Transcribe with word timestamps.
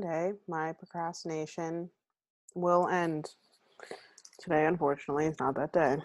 one 0.00 0.10
day 0.10 0.32
my 0.48 0.72
procrastination 0.72 1.90
will 2.54 2.88
end. 2.88 3.30
Today, 4.38 4.66
unfortunately, 4.66 5.26
is 5.26 5.38
not 5.38 5.54
that 5.56 5.72
day. 5.72 5.96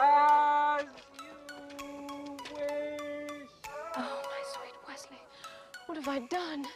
As 0.00 0.84
you 1.18 2.36
wish. 2.54 3.48
Oh, 3.96 4.22
my 4.24 4.42
sweet 4.52 4.74
Wesley. 4.86 5.18
What 5.86 5.96
have 5.96 6.08
I 6.08 6.20
done? 6.26 6.66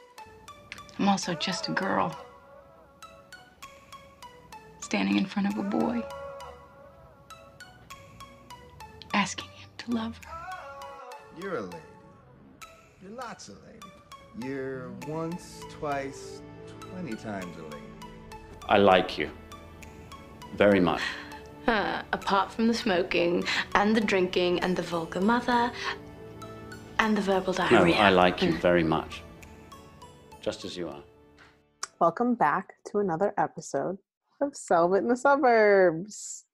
I'm 0.99 1.09
also 1.09 1.35
just 1.35 1.69
a 1.69 1.73
girl. 1.73 2.17
Standing 4.81 5.17
in 5.17 5.27
front 5.27 5.49
of 5.49 5.59
a 5.59 5.63
boy. 5.63 6.03
Asking 9.13 9.49
him 9.51 9.69
to 9.79 9.91
love 9.91 10.19
her. 10.25 11.41
You're 11.41 11.57
a 11.57 11.63
lady. 11.63 11.77
You're 13.03 13.13
lots 13.13 13.49
of 13.49 13.57
lady. 13.67 13.81
You're 14.43 14.91
once, 15.07 15.63
twice, 15.71 16.43
twenty 16.81 17.15
times 17.15 17.57
a 17.57 17.63
lady. 17.63 17.77
I 18.69 18.79
like 18.79 19.17
you. 19.17 19.31
Very 20.57 20.81
much. 20.81 21.03
Uh, 21.69 22.03
apart 22.13 22.51
from 22.51 22.67
the 22.67 22.75
smoking 22.75 23.45
and 23.77 23.95
the 23.97 24.01
drinking 24.01 24.59
and 24.61 24.75
the 24.75 24.83
vulgar 24.83 25.21
mother 25.21 25.71
and 26.99 27.17
the 27.17 27.21
verbal 27.21 27.53
diarrhea. 27.53 27.95
No. 27.95 28.01
I 28.01 28.11
like 28.11 28.43
you 28.43 28.59
very 28.59 28.83
much. 28.83 29.23
Just 30.41 30.65
as 30.65 30.77
you 30.77 30.89
are. 30.89 31.03
Welcome 32.01 32.35
back 32.35 32.75
to 32.91 32.99
another 32.99 33.35
episode 33.39 33.99
of 34.41 34.55
Selvit 34.55 34.99
in 34.99 35.09
the 35.09 35.17
Suburbs. 35.17 36.45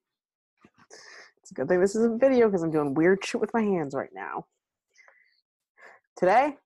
It's 1.38 1.50
a 1.50 1.54
good 1.54 1.66
thing 1.66 1.80
this 1.80 1.96
is 1.96 2.04
a 2.04 2.14
video 2.14 2.46
because 2.46 2.62
I'm 2.62 2.70
doing 2.70 2.92
weird 2.92 3.24
shit 3.24 3.40
with 3.40 3.54
my 3.54 3.62
hands 3.62 3.94
right 3.94 4.10
now. 4.14 4.44
Today, 6.18 6.58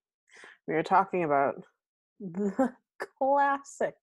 we 0.66 0.74
are 0.74 0.82
talking 0.82 1.24
about 1.24 1.62
the 2.20 2.72
classic 3.18 3.94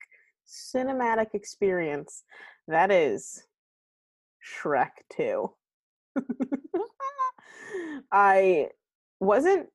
cinematic 0.47 1.33
experience 1.33 2.23
that 2.67 2.91
is 2.91 3.43
Shrek 4.41 4.91
2. 5.15 5.51
I 8.11 8.67
wasn't 9.19 9.67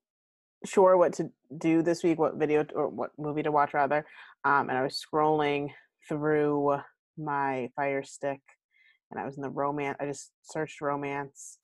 sure 0.64 0.96
what 0.96 1.14
to 1.14 1.30
do 1.56 1.82
this 1.82 2.02
week, 2.02 2.18
what 2.18 2.36
video 2.36 2.66
or 2.74 2.88
what 2.88 3.10
movie 3.18 3.42
to 3.42 3.52
watch 3.52 3.74
rather. 3.74 4.06
Um, 4.44 4.68
and 4.68 4.78
I 4.78 4.82
was 4.82 5.02
scrolling 5.02 5.70
through 6.08 6.78
my 7.18 7.70
Fire 7.76 8.02
Stick, 8.02 8.40
and 9.10 9.20
I 9.20 9.24
was 9.24 9.36
in 9.36 9.42
the 9.42 9.50
romance. 9.50 9.96
I 10.00 10.06
just 10.06 10.30
searched 10.42 10.80
romance, 10.80 11.58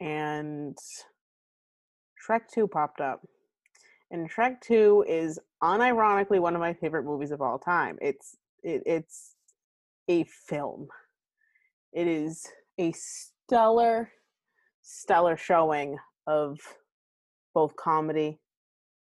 and 0.00 0.76
Shrek 2.26 2.42
Two 2.52 2.66
popped 2.66 3.00
up. 3.00 3.20
And 4.16 4.30
Shrek 4.32 4.62
Two 4.62 5.04
is 5.06 5.38
unironically 5.62 6.40
one 6.40 6.54
of 6.54 6.60
my 6.60 6.72
favorite 6.72 7.04
movies 7.04 7.32
of 7.32 7.42
all 7.42 7.58
time. 7.58 7.98
It's 8.00 8.34
it, 8.62 8.82
it's 8.86 9.34
a 10.08 10.24
film. 10.24 10.88
It 11.92 12.06
is 12.06 12.46
a 12.78 12.92
stellar, 12.92 14.10
stellar 14.80 15.36
showing 15.36 15.98
of 16.26 16.58
both 17.52 17.76
comedy, 17.76 18.38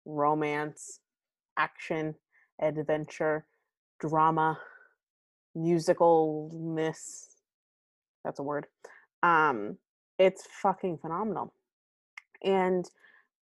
romance, 0.05 0.99
action, 1.57 2.13
adventure, 2.61 3.47
drama, 3.99 4.59
musicalness. 5.57 7.29
That's 8.23 8.39
a 8.39 8.43
word. 8.43 8.67
Um, 9.23 9.77
it's 10.19 10.47
fucking 10.61 10.99
phenomenal. 10.99 11.51
And 12.43 12.85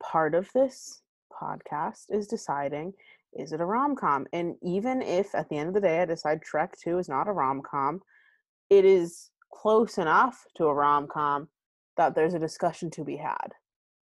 part 0.02 0.34
of 0.34 0.50
this 0.54 1.02
podcast 1.30 2.06
is 2.09 2.28
deciding 2.28 2.94
is 3.33 3.52
it 3.52 3.61
a 3.61 3.66
rom 3.66 3.95
com? 3.95 4.25
And 4.33 4.56
even 4.64 5.02
if 5.02 5.36
at 5.36 5.50
the 5.50 5.58
end 5.58 5.67
of 5.67 5.73
the 5.75 5.81
day 5.81 6.02
I 6.02 6.06
decide 6.06 6.42
Shrek 6.42 6.72
2 6.84 6.97
is 6.97 7.09
not 7.09 7.28
a 7.28 7.31
rom 7.31 7.61
com, 7.61 8.02
it 8.69 8.86
is 8.86 9.30
close 9.53 9.97
enough 9.97 10.45
to 10.56 10.66
a 10.66 10.73
rom 10.73 11.08
com 11.08 11.47
that 11.97 12.16
there's 12.16 12.34
a 12.34 12.40
discussion 12.40 12.90
to 12.91 13.03
be 13.03 13.18
had. 13.18 13.53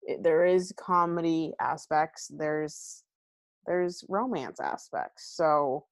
It, 0.02 0.22
there 0.22 0.44
is 0.44 0.72
comedy 0.78 1.52
aspects, 1.60 2.30
there's 2.36 3.02
there's 3.66 4.04
romance 4.08 4.60
aspects. 4.60 5.32
So 5.34 5.86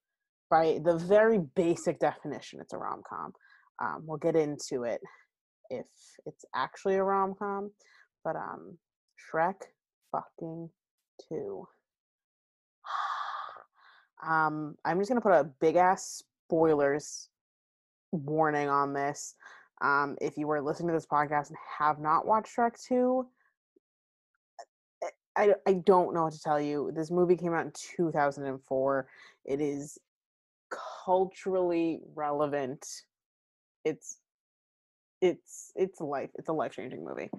by 0.49 0.79
the 0.85 0.97
very 0.97 1.39
basic 1.57 1.99
definition, 1.99 2.61
it's 2.61 2.73
a 2.73 2.79
rom 2.79 3.03
com. 3.09 3.33
Um, 3.83 4.05
we'll 4.07 4.19
get 4.19 4.37
into 4.37 4.85
it 4.85 5.01
if 5.71 5.87
it's 6.27 6.45
actually 6.55 6.95
a 6.95 7.03
rom 7.03 7.35
com. 7.37 7.73
But 8.23 8.37
um, 8.37 8.79
Shrek 9.19 9.55
fucking 10.13 10.71
two. 11.29 11.67
um, 14.27 14.77
I'm 14.85 14.99
just 14.99 15.09
gonna 15.09 15.21
put 15.21 15.33
a 15.33 15.45
big 15.45 15.77
ass 15.77 16.23
spoilers 16.47 17.29
warning 18.13 18.69
on 18.69 18.93
this. 18.93 19.35
Um, 19.81 20.17
if 20.21 20.39
you 20.39 20.47
were 20.47 20.63
listening 20.63 20.89
to 20.89 20.95
this 20.95 21.07
podcast 21.07 21.49
and 21.49 21.59
have 21.79 21.99
not 21.99 22.27
watched 22.27 22.57
Shrek 22.57 22.81
two, 22.81 23.27
I, 25.37 25.55
I 25.67 25.73
don't 25.85 26.15
know 26.15 26.25
what 26.25 26.33
to 26.33 26.41
tell 26.41 26.61
you. 26.61 26.93
This 26.95 27.11
movie 27.11 27.37
came 27.37 27.55
out 27.55 27.67
in 27.67 27.73
2004. 27.97 29.09
It 29.45 29.61
is 29.61 29.99
culturally 31.05 32.01
relevant. 32.15 32.87
It's 33.85 34.19
it's 35.21 35.73
it's 35.75 36.01
life. 36.01 36.31
It's 36.37 36.49
a 36.49 36.53
life-changing 36.53 37.05
movie. 37.05 37.31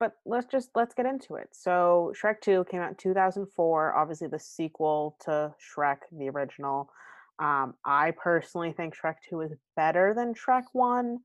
But 0.00 0.14
let's 0.24 0.46
just 0.46 0.70
let's 0.74 0.94
get 0.94 1.06
into 1.06 1.34
it. 1.34 1.50
So 1.52 2.12
Shrek 2.20 2.40
2 2.40 2.64
came 2.70 2.80
out 2.80 2.90
in 2.90 2.96
2004, 2.96 3.94
obviously 3.94 4.28
the 4.28 4.38
sequel 4.38 5.16
to 5.24 5.54
Shrek 5.60 5.98
the 6.10 6.30
original. 6.30 6.90
Um 7.38 7.74
I 7.84 8.12
personally 8.12 8.72
think 8.72 8.94
Shrek 8.96 9.16
2 9.28 9.42
is 9.42 9.52
better 9.76 10.14
than 10.14 10.34
Shrek 10.34 10.64
1. 10.72 11.18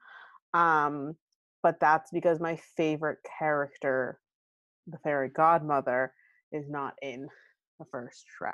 Um 0.53 1.15
but 1.63 1.79
that's 1.79 2.11
because 2.11 2.39
my 2.39 2.59
favorite 2.77 3.19
character 3.39 4.19
the 4.87 4.99
fairy 4.99 5.29
godmother 5.29 6.13
is 6.51 6.69
not 6.69 6.93
in 7.01 7.27
the 7.79 7.85
first 7.85 8.25
Shrek. 8.39 8.53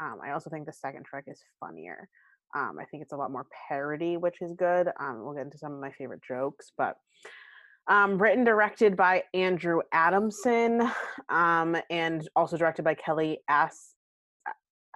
Um, 0.00 0.18
I 0.24 0.32
also 0.32 0.50
think 0.50 0.66
the 0.66 0.72
second 0.72 1.06
Shrek 1.12 1.22
is 1.26 1.42
funnier. 1.58 2.08
Um, 2.54 2.78
I 2.80 2.84
think 2.84 3.02
it's 3.02 3.12
a 3.12 3.16
lot 3.16 3.32
more 3.32 3.46
parody, 3.68 4.16
which 4.16 4.40
is 4.40 4.52
good. 4.52 4.88
Um, 5.00 5.22
we'll 5.22 5.34
get 5.34 5.44
into 5.44 5.58
some 5.58 5.72
of 5.72 5.80
my 5.80 5.90
favorite 5.90 6.22
jokes, 6.26 6.72
but 6.76 6.96
um, 7.88 8.20
written 8.20 8.44
directed 8.44 8.96
by 8.96 9.22
Andrew 9.34 9.80
Adamson, 9.92 10.90
um, 11.28 11.76
and 11.90 12.28
also 12.36 12.56
directed 12.56 12.82
by 12.84 12.94
Kelly 12.94 13.38
As- 13.48 13.94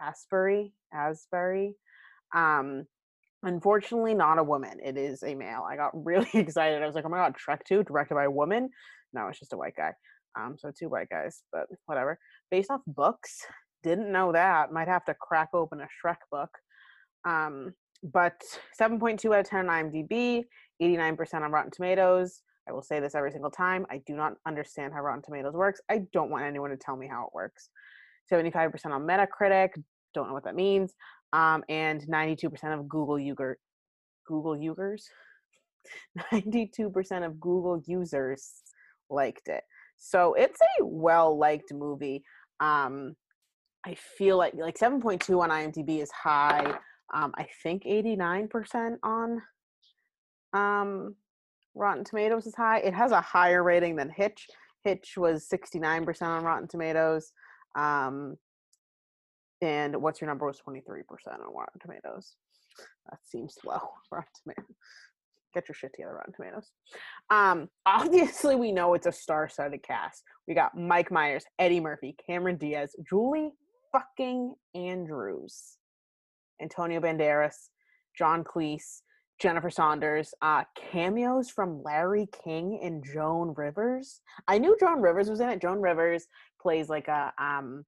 Asbury. 0.00 0.72
Asbury. 0.92 1.74
Um, 2.34 2.86
unfortunately, 3.42 4.14
not 4.14 4.38
a 4.38 4.44
woman. 4.44 4.78
It 4.84 4.96
is 4.96 5.22
a 5.22 5.34
male. 5.34 5.64
I 5.68 5.76
got 5.76 5.90
really 6.04 6.28
excited. 6.34 6.82
I 6.82 6.86
was 6.86 6.94
like, 6.94 7.04
"Oh 7.04 7.08
my 7.08 7.18
god, 7.18 7.36
Shrek 7.36 7.64
Two, 7.64 7.82
directed 7.84 8.14
by 8.14 8.24
a 8.24 8.30
woman." 8.30 8.68
No, 9.12 9.28
it's 9.28 9.38
just 9.38 9.52
a 9.52 9.56
white 9.56 9.76
guy. 9.76 9.92
Um, 10.38 10.56
so 10.58 10.70
two 10.76 10.88
white 10.88 11.08
guys, 11.10 11.42
but 11.52 11.66
whatever. 11.86 12.18
Based 12.50 12.70
off 12.70 12.80
books, 12.86 13.38
didn't 13.82 14.12
know 14.12 14.32
that. 14.32 14.72
Might 14.72 14.88
have 14.88 15.04
to 15.06 15.14
crack 15.14 15.48
open 15.54 15.80
a 15.80 15.84
Shrek 15.84 16.16
book. 16.30 16.50
Um, 17.28 17.74
but 18.02 18.40
7.2 18.80 19.26
out 19.32 19.40
of 19.40 19.48
10 19.48 19.68
on 19.68 19.92
IMDb, 19.92 20.44
89% 20.82 21.34
on 21.34 21.52
Rotten 21.52 21.70
Tomatoes. 21.70 22.42
I 22.68 22.72
will 22.72 22.82
say 22.82 23.00
this 23.00 23.14
every 23.14 23.32
single 23.32 23.50
time. 23.50 23.86
I 23.90 24.00
do 24.06 24.14
not 24.14 24.34
understand 24.46 24.92
how 24.92 25.00
Rotten 25.00 25.22
Tomatoes 25.22 25.54
works. 25.54 25.80
I 25.90 26.02
don't 26.12 26.30
want 26.30 26.44
anyone 26.44 26.70
to 26.70 26.76
tell 26.76 26.96
me 26.96 27.08
how 27.08 27.24
it 27.24 27.34
works. 27.34 27.70
75% 28.32 28.86
on 28.86 29.02
Metacritic. 29.02 29.70
Don't 30.14 30.28
know 30.28 30.34
what 30.34 30.44
that 30.44 30.54
means. 30.54 30.94
Um, 31.32 31.64
and 31.68 32.02
92% 32.02 32.46
of 32.78 32.88
Google 32.88 33.18
user 33.18 33.58
Google 34.26 34.56
users. 34.56 35.08
92% 36.32 37.26
of 37.26 37.40
Google 37.40 37.82
users 37.86 38.62
liked 39.10 39.48
it. 39.48 39.64
So 39.96 40.34
it's 40.34 40.60
a 40.80 40.84
well 40.84 41.36
liked 41.36 41.72
movie. 41.72 42.22
Um, 42.60 43.14
I 43.84 43.96
feel 44.16 44.36
like 44.36 44.54
like 44.54 44.78
7.2 44.78 45.40
on 45.40 45.50
IMDb 45.50 46.02
is 46.02 46.10
high. 46.10 46.74
Um, 47.14 47.32
I 47.36 47.46
think 47.62 47.84
89% 47.84 48.96
on 49.02 49.42
um, 50.54 51.14
Rotten 51.74 52.04
Tomatoes 52.04 52.46
is 52.46 52.54
high. 52.54 52.78
It 52.78 52.94
has 52.94 53.12
a 53.12 53.20
higher 53.20 53.62
rating 53.62 53.96
than 53.96 54.10
Hitch. 54.10 54.46
Hitch 54.84 55.14
was 55.16 55.48
69% 55.48 56.22
on 56.22 56.44
Rotten 56.44 56.68
Tomatoes. 56.68 57.32
Um, 57.76 58.36
and 59.60 59.96
what's 60.02 60.20
your 60.20 60.28
number 60.28 60.46
was 60.46 60.60
23% 60.66 61.02
on 61.32 61.54
Rotten 61.54 61.80
Tomatoes. 61.80 62.34
That 63.10 63.18
seems 63.24 63.56
low. 63.64 63.80
Rotten 64.10 64.28
Tomatoes. 64.42 64.76
Get 65.54 65.68
your 65.68 65.74
shit 65.74 65.92
together, 65.94 66.14
Rotten 66.14 66.32
Tomatoes. 66.32 66.70
Um, 67.30 67.68
obviously, 67.84 68.56
we 68.56 68.72
know 68.72 68.94
it's 68.94 69.06
a 69.06 69.12
star-studded 69.12 69.82
cast. 69.82 70.22
We 70.48 70.54
got 70.54 70.76
Mike 70.76 71.10
Myers, 71.10 71.44
Eddie 71.58 71.80
Murphy, 71.80 72.16
Cameron 72.26 72.56
Diaz, 72.56 72.96
Julie 73.08 73.50
fucking 73.92 74.54
Andrews, 74.74 75.76
Antonio 76.60 77.00
Banderas, 77.00 77.68
John 78.16 78.42
Cleese, 78.44 79.02
Jennifer 79.40 79.70
Saunders, 79.70 80.34
uh, 80.42 80.64
cameos 80.92 81.50
from 81.50 81.82
Larry 81.82 82.28
King 82.44 82.78
and 82.82 83.04
Joan 83.04 83.54
Rivers. 83.56 84.20
I 84.46 84.58
knew 84.58 84.76
Joan 84.78 85.00
Rivers 85.00 85.28
was 85.28 85.40
in 85.40 85.48
it. 85.48 85.60
Joan 85.60 85.80
Rivers 85.80 86.26
plays 86.60 86.88
like 86.88 87.08
a 87.08 87.32
um 87.38 87.84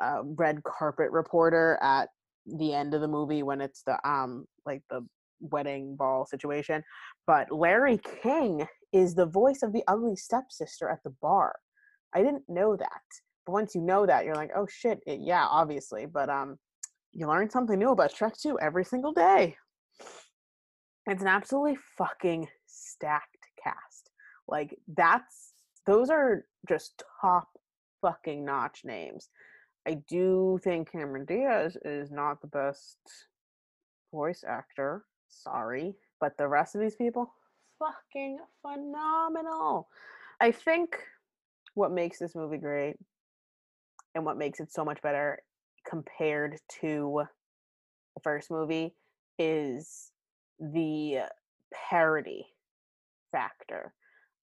uh, 0.00 0.22
red 0.24 0.62
carpet 0.64 1.10
reporter 1.10 1.78
at 1.82 2.08
the 2.46 2.72
end 2.72 2.94
of 2.94 3.00
the 3.00 3.08
movie 3.08 3.42
when 3.42 3.60
it's 3.60 3.82
the 3.84 3.98
um 4.08 4.46
like 4.66 4.82
the 4.90 5.06
wedding 5.40 5.96
ball 5.96 6.26
situation. 6.26 6.82
But 7.26 7.52
Larry 7.52 8.00
King 8.22 8.66
is 8.92 9.14
the 9.14 9.26
voice 9.26 9.62
of 9.62 9.72
the 9.72 9.84
ugly 9.86 10.16
stepsister 10.16 10.88
at 10.88 11.02
the 11.04 11.14
bar. 11.22 11.54
I 12.14 12.22
didn't 12.22 12.44
know 12.48 12.76
that. 12.76 13.02
But 13.46 13.52
once 13.52 13.74
you 13.74 13.82
know 13.82 14.06
that, 14.06 14.24
you're 14.24 14.34
like, 14.34 14.50
oh 14.56 14.66
shit, 14.68 15.00
it, 15.06 15.20
yeah, 15.22 15.46
obviously. 15.46 16.06
But 16.06 16.28
um, 16.28 16.58
you 17.12 17.26
learn 17.26 17.50
something 17.50 17.78
new 17.78 17.90
about 17.90 18.14
Shrek 18.14 18.40
2 18.40 18.58
every 18.60 18.84
single 18.84 19.12
day. 19.12 19.56
It's 21.08 21.22
an 21.22 21.28
absolutely 21.28 21.78
fucking 21.96 22.48
stacked 22.66 23.46
cast. 23.62 24.10
Like 24.46 24.78
that's 24.94 25.54
those 25.86 26.10
are 26.10 26.44
just 26.68 27.02
top 27.22 27.48
fucking 28.02 28.44
notch 28.44 28.82
names. 28.84 29.30
I 29.86 30.02
do 30.06 30.58
think 30.62 30.92
Cameron 30.92 31.24
Diaz 31.24 31.78
is 31.82 32.10
not 32.10 32.42
the 32.42 32.46
best 32.48 32.98
voice 34.12 34.44
actor. 34.46 35.06
Sorry, 35.28 35.94
but 36.20 36.36
the 36.36 36.46
rest 36.46 36.74
of 36.74 36.82
these 36.82 36.96
people 36.96 37.32
fucking 37.78 38.38
phenomenal. 38.60 39.88
I 40.42 40.50
think 40.52 40.98
what 41.72 41.90
makes 41.90 42.18
this 42.18 42.34
movie 42.34 42.58
great 42.58 42.96
and 44.14 44.26
what 44.26 44.36
makes 44.36 44.60
it 44.60 44.70
so 44.70 44.84
much 44.84 45.00
better 45.00 45.38
compared 45.88 46.56
to 46.80 47.22
the 48.14 48.20
first 48.22 48.50
movie 48.50 48.94
is 49.38 50.10
the 50.58 51.20
parody 51.72 52.46
factor. 53.32 53.92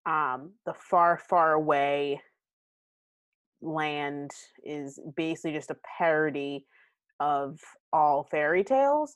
Um, 0.06 0.52
the 0.66 0.74
far, 0.74 1.18
far 1.18 1.54
away 1.54 2.22
land 3.62 4.32
is 4.64 5.00
basically 5.16 5.54
just 5.54 5.72
a 5.72 5.78
parody 5.98 6.66
of 7.20 7.60
all 7.92 8.28
fairy 8.30 8.64
tales. 8.64 9.16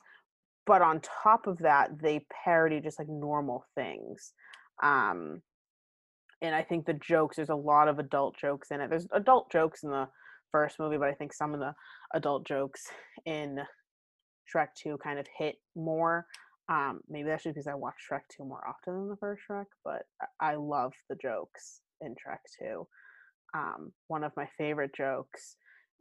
But 0.65 0.81
on 0.81 1.01
top 1.01 1.47
of 1.47 1.57
that, 1.59 1.99
they 1.99 2.25
parody 2.43 2.79
just 2.79 2.99
like 2.99 3.09
normal 3.09 3.65
things. 3.75 4.33
Um, 4.83 5.41
and 6.41 6.55
I 6.55 6.63
think 6.63 6.85
the 6.85 6.93
jokes, 6.93 7.35
there's 7.35 7.49
a 7.49 7.55
lot 7.55 7.87
of 7.87 7.99
adult 7.99 8.37
jokes 8.37 8.71
in 8.71 8.81
it. 8.81 8.89
There's 8.89 9.07
adult 9.11 9.51
jokes 9.51 9.83
in 9.83 9.89
the 9.89 10.07
first 10.51 10.79
movie, 10.79 10.97
but 10.97 11.09
I 11.09 11.13
think 11.13 11.33
some 11.33 11.53
of 11.53 11.59
the 11.59 11.73
adult 12.13 12.47
jokes 12.47 12.87
in 13.25 13.59
Shrek 14.53 14.69
2 14.75 14.97
kind 15.03 15.19
of 15.19 15.27
hit 15.37 15.55
more. 15.75 16.25
Um, 16.69 16.99
maybe 17.09 17.27
that's 17.29 17.43
just 17.43 17.55
because 17.55 17.67
I 17.67 17.73
watch 17.73 17.95
Shrek 18.09 18.21
2 18.37 18.45
more 18.45 18.65
often 18.67 18.93
than 18.93 19.09
the 19.09 19.17
first 19.17 19.41
Shrek, 19.49 19.65
but 19.83 20.03
I 20.39 20.55
love 20.55 20.93
the 21.09 21.15
jokes 21.15 21.81
in 22.01 22.11
Shrek 22.11 22.37
2. 22.61 22.87
Um, 23.55 23.91
one 24.07 24.23
of 24.23 24.31
my 24.37 24.47
favorite 24.57 24.93
jokes 24.95 25.55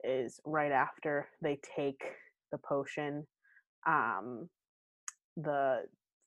is 0.05 0.41
right 0.45 0.73
after 0.73 1.27
they 1.43 1.59
take 1.77 2.03
the 2.53 2.59
potion, 2.59 3.27
um, 3.87 4.49
the 5.37 5.85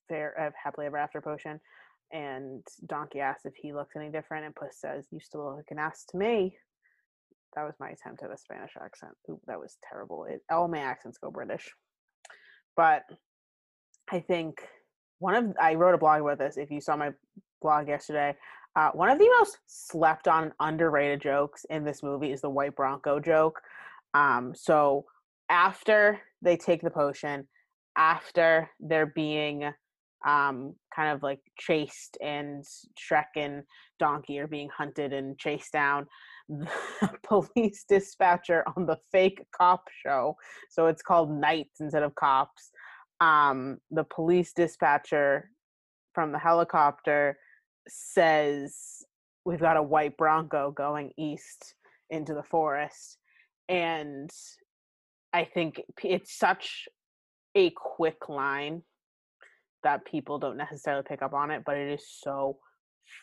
fair 0.08 0.34
uh, 0.40 0.50
happily 0.62 0.86
ever 0.86 0.98
after 0.98 1.20
potion, 1.20 1.60
and 2.12 2.66
Donkey 2.86 3.20
asks 3.20 3.46
if 3.46 3.54
he 3.54 3.72
looks 3.72 3.94
any 3.96 4.10
different, 4.10 4.44
and 4.44 4.54
Puss 4.54 4.80
says, 4.80 5.06
"You 5.10 5.20
still 5.20 5.56
look 5.56 5.70
an 5.70 5.78
ass 5.78 6.04
to 6.10 6.16
me." 6.16 6.56
That 7.54 7.64
was 7.64 7.74
my 7.78 7.90
attempt 7.90 8.22
at 8.22 8.32
a 8.32 8.36
Spanish 8.36 8.72
accent. 8.82 9.12
Ooh, 9.30 9.40
that 9.46 9.60
was 9.60 9.78
terrible. 9.88 10.24
It, 10.24 10.42
all 10.50 10.68
my 10.68 10.80
accents 10.80 11.18
go 11.18 11.30
British, 11.30 11.70
but 12.76 13.04
I 14.12 14.20
think 14.20 14.62
one 15.18 15.34
of 15.34 15.56
I 15.58 15.74
wrote 15.74 15.94
a 15.94 15.98
blog 15.98 16.20
about 16.20 16.38
this. 16.38 16.58
If 16.58 16.70
you 16.70 16.80
saw 16.80 16.96
my 16.96 17.12
blog 17.62 17.88
yesterday, 17.88 18.36
uh, 18.76 18.90
one 18.90 19.08
of 19.08 19.18
the 19.18 19.28
most 19.38 19.58
slept 19.66 20.28
on, 20.28 20.52
underrated 20.60 21.22
jokes 21.22 21.64
in 21.70 21.82
this 21.82 22.02
movie 22.02 22.30
is 22.30 22.42
the 22.42 22.50
white 22.50 22.76
Bronco 22.76 23.18
joke. 23.18 23.60
Um, 24.12 24.52
so 24.54 25.06
after 25.48 26.20
they 26.42 26.56
take 26.56 26.82
the 26.82 26.90
potion, 26.90 27.48
after 27.96 28.70
they're 28.80 29.12
being 29.14 29.64
um, 30.26 30.74
kind 30.94 31.10
of 31.14 31.22
like 31.22 31.40
chased 31.58 32.18
and 32.20 32.64
Shrek 32.98 33.24
and 33.36 33.62
Donkey 33.98 34.38
are 34.38 34.46
being 34.46 34.68
hunted 34.76 35.14
and 35.14 35.38
chased 35.38 35.72
down, 35.72 36.06
the 36.48 36.68
police 37.22 37.84
dispatcher 37.88 38.62
on 38.76 38.84
the 38.84 38.98
fake 39.10 39.42
cop 39.56 39.84
show, 40.04 40.36
so 40.68 40.86
it's 40.86 41.02
called 41.02 41.30
Knights 41.30 41.80
instead 41.80 42.02
of 42.02 42.14
cops. 42.14 42.70
Um, 43.22 43.78
the 43.92 44.02
police 44.02 44.52
dispatcher 44.52 45.48
from 46.12 46.32
the 46.32 46.38
helicopter 46.40 47.38
says 47.86 49.04
we've 49.44 49.60
got 49.60 49.76
a 49.76 49.82
white 49.82 50.16
bronco 50.16 50.72
going 50.72 51.12
east 51.16 51.74
into 52.10 52.34
the 52.34 52.42
forest 52.42 53.18
and 53.68 54.30
i 55.32 55.44
think 55.44 55.80
it's 56.02 56.36
such 56.36 56.88
a 57.54 57.70
quick 57.76 58.28
line 58.28 58.82
that 59.82 60.04
people 60.04 60.38
don't 60.38 60.56
necessarily 60.56 61.04
pick 61.08 61.22
up 61.22 61.32
on 61.32 61.50
it 61.50 61.62
but 61.64 61.76
it 61.76 61.92
is 61.92 62.04
so 62.20 62.56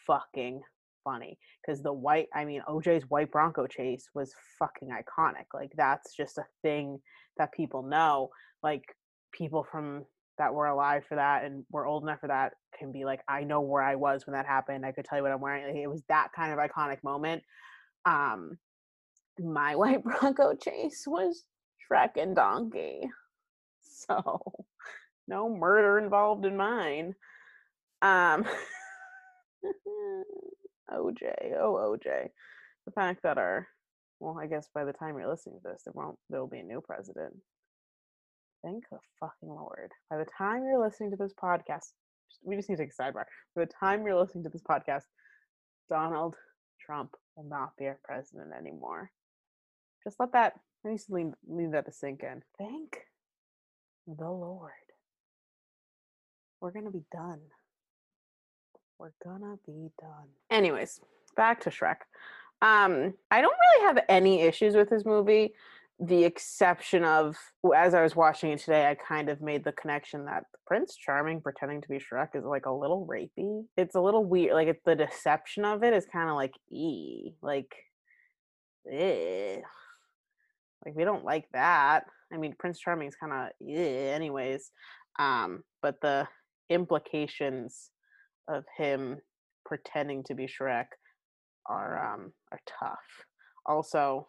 fucking 0.08 0.62
funny 1.04 1.38
because 1.62 1.82
the 1.82 1.94
white 1.94 2.28
i 2.34 2.44
mean 2.46 2.62
oj's 2.68 3.04
white 3.10 3.32
bronco 3.32 3.66
chase 3.68 4.10
was 4.14 4.34
fucking 4.58 4.90
iconic 4.90 5.46
like 5.54 5.72
that's 5.78 6.16
just 6.16 6.38
a 6.38 6.46
thing 6.62 7.00
that 7.38 7.54
people 7.54 7.84
know 7.84 8.30
like 8.64 8.84
people 9.32 9.66
from 9.70 10.06
that 10.38 10.54
were 10.54 10.68
alive 10.68 11.04
for 11.08 11.16
that 11.16 11.44
and 11.44 11.66
were 11.72 11.86
old 11.86 12.04
enough 12.04 12.22
for 12.22 12.28
that 12.28 12.54
can 12.78 12.92
be 12.92 13.04
like, 13.04 13.22
I 13.28 13.44
know 13.44 13.62
where 13.62 13.84
I 13.84 13.96
was 13.96 14.26
when 14.26 14.34
that 14.34 14.46
happened. 14.46 14.86
I 14.86 14.92
could 14.94 15.06
tell 15.06 15.18
you 15.18 15.24
what 15.24 15.34
I'm 15.34 15.42
wearing. 15.42 15.68
Like, 15.68 15.76
it 15.76 15.90
was 15.90 16.04
that 16.08 16.30
kind 16.34 16.54
of 16.54 16.60
iconic 16.60 17.04
moment. 17.04 17.44
Um, 18.06 18.58
my 19.38 19.76
white 19.78 20.04
Bronco 20.04 20.56
chase 20.56 21.04
was 21.06 21.44
Shrek 21.90 22.18
and 22.18 22.36
Donkey. 22.36 23.10
So 23.82 24.66
no 25.28 25.50
murder 25.50 26.00
involved 26.00 26.46
in 26.46 26.56
mine. 26.56 27.16
Um 28.02 28.46
OJ, 30.92 31.24
oh 31.60 31.98
OJ. 31.98 32.30
The 32.86 32.92
fact 32.94 33.24
that 33.24 33.38
our 33.38 33.68
well, 34.20 34.38
I 34.40 34.48
guess 34.48 34.70
by 34.74 34.84
the 34.86 34.94
time 34.94 35.18
you're 35.18 35.30
listening 35.30 35.60
to 35.64 35.70
this, 35.70 35.84
there 35.86 35.94
won't 35.94 36.18
there 36.30 36.40
will 36.40 36.48
be 36.48 36.60
a 36.60 36.64
new 36.64 36.82
president. 36.82 37.36
Thank 38.64 38.84
the 38.92 38.98
fucking 39.20 39.50
Lord. 39.50 39.92
By 40.10 40.18
the 40.18 40.26
time 40.38 40.64
you're 40.64 40.84
listening 40.84 41.12
to 41.12 41.18
this 41.18 41.34
podcast, 41.34 41.94
we 42.44 42.56
just 42.56 42.70
need 42.70 42.78
to 42.78 42.84
take 42.84 42.94
a 42.98 43.02
sidebar. 43.02 43.26
By 43.56 43.66
the 43.66 43.72
time 43.80 44.06
you're 44.06 44.20
listening 44.20 44.44
to 44.44 44.50
this 44.50 44.62
podcast, 44.62 45.04
Donald 45.90 46.36
Trump 46.80 47.16
will 47.36 47.46
not 47.46 47.72
be 47.78 47.86
our 47.88 48.00
president 48.04 48.52
anymore. 48.58 49.12
Just 50.04 50.20
let 50.20 50.32
that, 50.34 50.54
I 50.86 50.90
need 50.90 51.00
to 51.00 51.14
leave, 51.14 51.34
leave 51.48 51.72
that 51.72 51.86
to 51.86 51.92
sink 51.92 52.24
in. 52.24 52.42
Thank 52.58 52.98
the 54.08 54.30
Lord. 54.30 54.72
We're 56.62 56.72
going 56.72 56.86
to 56.86 56.92
be 56.92 57.06
done. 57.12 57.40
We're 59.00 59.14
gonna 59.24 59.56
be 59.66 59.90
done. 60.00 60.28
Anyways, 60.52 61.00
back 61.38 61.62
to 61.62 61.70
Shrek. 61.70 61.98
Um, 62.62 63.14
I 63.32 63.42
don't 63.42 63.56
really 63.56 63.86
have 63.88 64.04
any 64.10 64.42
issues 64.42 64.76
with 64.76 64.90
this 64.90 65.06
movie 65.06 65.54
the 66.00 66.24
exception 66.24 67.04
of 67.04 67.36
as 67.76 67.94
I 67.94 68.02
was 68.02 68.16
watching 68.16 68.52
it 68.52 68.60
today, 68.60 68.88
I 68.88 68.96
kind 68.96 69.30
of 69.30 69.42
made 69.42 69.66
the 69.66 69.74
connection 69.74 70.26
that 70.26 70.44
Prince 70.66 70.96
Charming 70.96 71.42
pretending 71.42 71.82
to 71.82 71.90
be 71.90 72.00
Shrek 72.00 72.36
is 72.36 72.46
like 72.46 72.66
a 72.66 72.72
little 72.72 73.06
rapey. 73.06 73.66
It's 73.76 73.96
a 73.96 74.02
little 74.02 74.24
weird. 74.24 74.54
Like 74.54 74.80
the 74.86 74.96
deception 74.96 75.66
of 75.66 75.84
it 75.84 75.94
is 75.94 76.06
kind 76.06 76.30
of 76.30 76.36
like 76.36 76.54
e 76.72 77.32
like, 77.42 77.74
eh. 78.90 79.58
like 80.86 80.96
we 80.96 81.04
don't 81.04 81.26
like 81.26 81.46
that. 81.52 82.06
I 82.32 82.38
mean, 82.38 82.56
Prince 82.58 82.80
Charming 82.80 83.10
is 83.10 83.16
kind 83.16 83.34
of 83.34 83.50
anyways. 83.68 84.72
Um, 85.18 85.64
but 85.82 85.96
the 86.02 86.28
implications 86.70 87.90
of 88.48 88.64
him 88.78 89.18
pretending 89.66 90.24
to 90.24 90.34
be 90.34 90.48
Shrek 90.48 90.86
are 91.66 92.14
um 92.14 92.32
are 92.54 92.60
tough. 92.80 93.26
Also, 93.66 94.28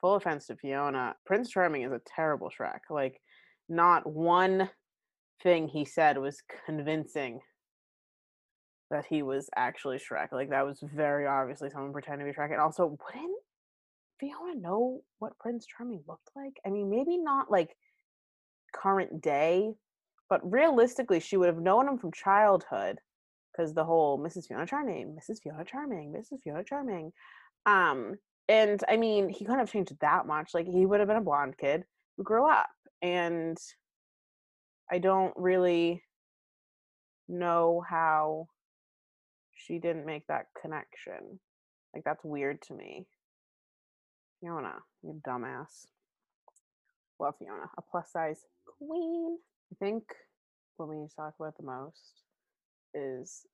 full 0.00 0.14
offense 0.14 0.46
to 0.46 0.56
Fiona, 0.56 1.14
Prince 1.26 1.50
Charming 1.50 1.82
is 1.82 1.92
a 1.92 2.00
terrible 2.14 2.50
Shrek. 2.50 2.80
Like, 2.90 3.20
not 3.68 4.06
one 4.06 4.70
thing 5.42 5.68
he 5.68 5.84
said 5.84 6.18
was 6.18 6.42
convincing 6.66 7.40
that 8.90 9.04
he 9.08 9.22
was 9.22 9.50
actually 9.56 9.98
Shrek. 9.98 10.32
Like, 10.32 10.50
that 10.50 10.66
was 10.66 10.80
very 10.82 11.26
obviously 11.26 11.70
someone 11.70 11.92
pretending 11.92 12.26
to 12.26 12.32
be 12.32 12.36
Shrek. 12.36 12.52
And 12.52 12.60
also, 12.60 12.86
wouldn't 12.86 13.42
Fiona 14.20 14.54
know 14.58 15.02
what 15.18 15.38
Prince 15.38 15.66
Charming 15.66 16.02
looked 16.08 16.30
like? 16.34 16.54
I 16.66 16.70
mean, 16.70 16.90
maybe 16.90 17.18
not 17.18 17.50
like 17.50 17.76
current 18.74 19.20
day, 19.20 19.72
but 20.28 20.40
realistically, 20.50 21.20
she 21.20 21.36
would 21.36 21.48
have 21.48 21.60
known 21.60 21.88
him 21.88 21.98
from 21.98 22.12
childhood 22.12 22.98
because 23.52 23.74
the 23.74 23.84
whole 23.84 24.18
Mrs. 24.18 24.46
Fiona 24.46 24.66
Charming, 24.66 25.16
Mrs. 25.16 25.42
Fiona 25.42 25.64
Charming, 25.64 26.12
Mrs. 26.12 26.42
Fiona 26.42 26.64
Charming. 26.64 27.12
Um, 27.66 28.16
and 28.48 28.82
I 28.88 28.96
mean, 28.96 29.28
he 29.28 29.44
couldn't 29.44 29.60
have 29.60 29.72
changed 29.72 29.96
that 30.00 30.26
much. 30.26 30.54
Like 30.54 30.66
he 30.66 30.86
would 30.86 31.00
have 31.00 31.08
been 31.08 31.18
a 31.18 31.22
blonde 31.22 31.56
kid 31.58 31.84
who 32.16 32.24
grew 32.24 32.48
up, 32.48 32.68
and 33.02 33.58
I 34.90 34.98
don't 34.98 35.34
really 35.36 36.02
know 37.28 37.84
how 37.86 38.48
she 39.54 39.78
didn't 39.78 40.06
make 40.06 40.26
that 40.28 40.46
connection. 40.60 41.40
Like 41.94 42.04
that's 42.04 42.24
weird 42.24 42.62
to 42.62 42.74
me. 42.74 43.06
Fiona, 44.40 44.74
you 45.02 45.20
dumbass. 45.26 45.86
Love 47.20 47.34
Fiona, 47.38 47.68
a 47.76 47.82
plus 47.82 48.12
size 48.12 48.40
queen. 48.78 49.38
I 49.72 49.84
think 49.84 50.04
what 50.76 50.88
we 50.88 50.96
need 50.96 51.10
to 51.10 51.16
talk 51.16 51.34
about 51.38 51.56
the 51.56 51.64
most 51.64 52.22
is 52.94 53.44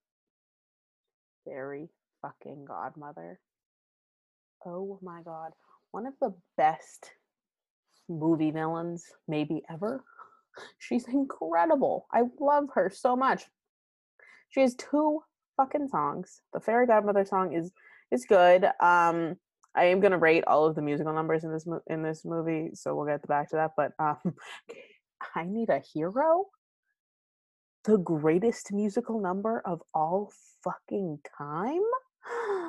Fairy 1.44 1.88
fucking 2.22 2.66
Godmother. 2.66 3.40
Oh 4.66 4.98
my 5.02 5.22
god. 5.22 5.52
One 5.90 6.06
of 6.06 6.14
the 6.20 6.34
best 6.56 7.12
movie 8.08 8.50
villains 8.50 9.04
maybe 9.28 9.62
ever. 9.70 10.04
She's 10.78 11.06
incredible. 11.08 12.06
I 12.12 12.22
love 12.40 12.68
her 12.74 12.90
so 12.92 13.16
much. 13.16 13.44
She 14.50 14.60
has 14.60 14.74
two 14.74 15.20
fucking 15.56 15.88
songs. 15.88 16.40
The 16.52 16.60
Fairy 16.60 16.86
Godmother 16.86 17.24
song 17.24 17.54
is 17.54 17.72
is 18.10 18.24
good. 18.26 18.64
Um 18.80 19.36
I 19.74 19.84
am 19.86 20.00
gonna 20.00 20.18
rate 20.18 20.44
all 20.46 20.66
of 20.66 20.76
the 20.76 20.82
musical 20.82 21.12
numbers 21.12 21.44
in 21.44 21.52
this 21.52 21.66
mo- 21.66 21.82
in 21.88 22.02
this 22.02 22.24
movie, 22.24 22.70
so 22.74 22.94
we'll 22.94 23.06
get 23.06 23.26
back 23.26 23.50
to 23.50 23.56
that. 23.56 23.72
But 23.76 23.92
um, 23.98 24.34
I 25.34 25.44
need 25.44 25.68
a 25.68 25.80
hero. 25.80 26.46
The 27.84 27.98
greatest 27.98 28.72
musical 28.72 29.20
number 29.20 29.60
of 29.64 29.82
all 29.92 30.32
fucking 30.62 31.18
time. 31.36 31.82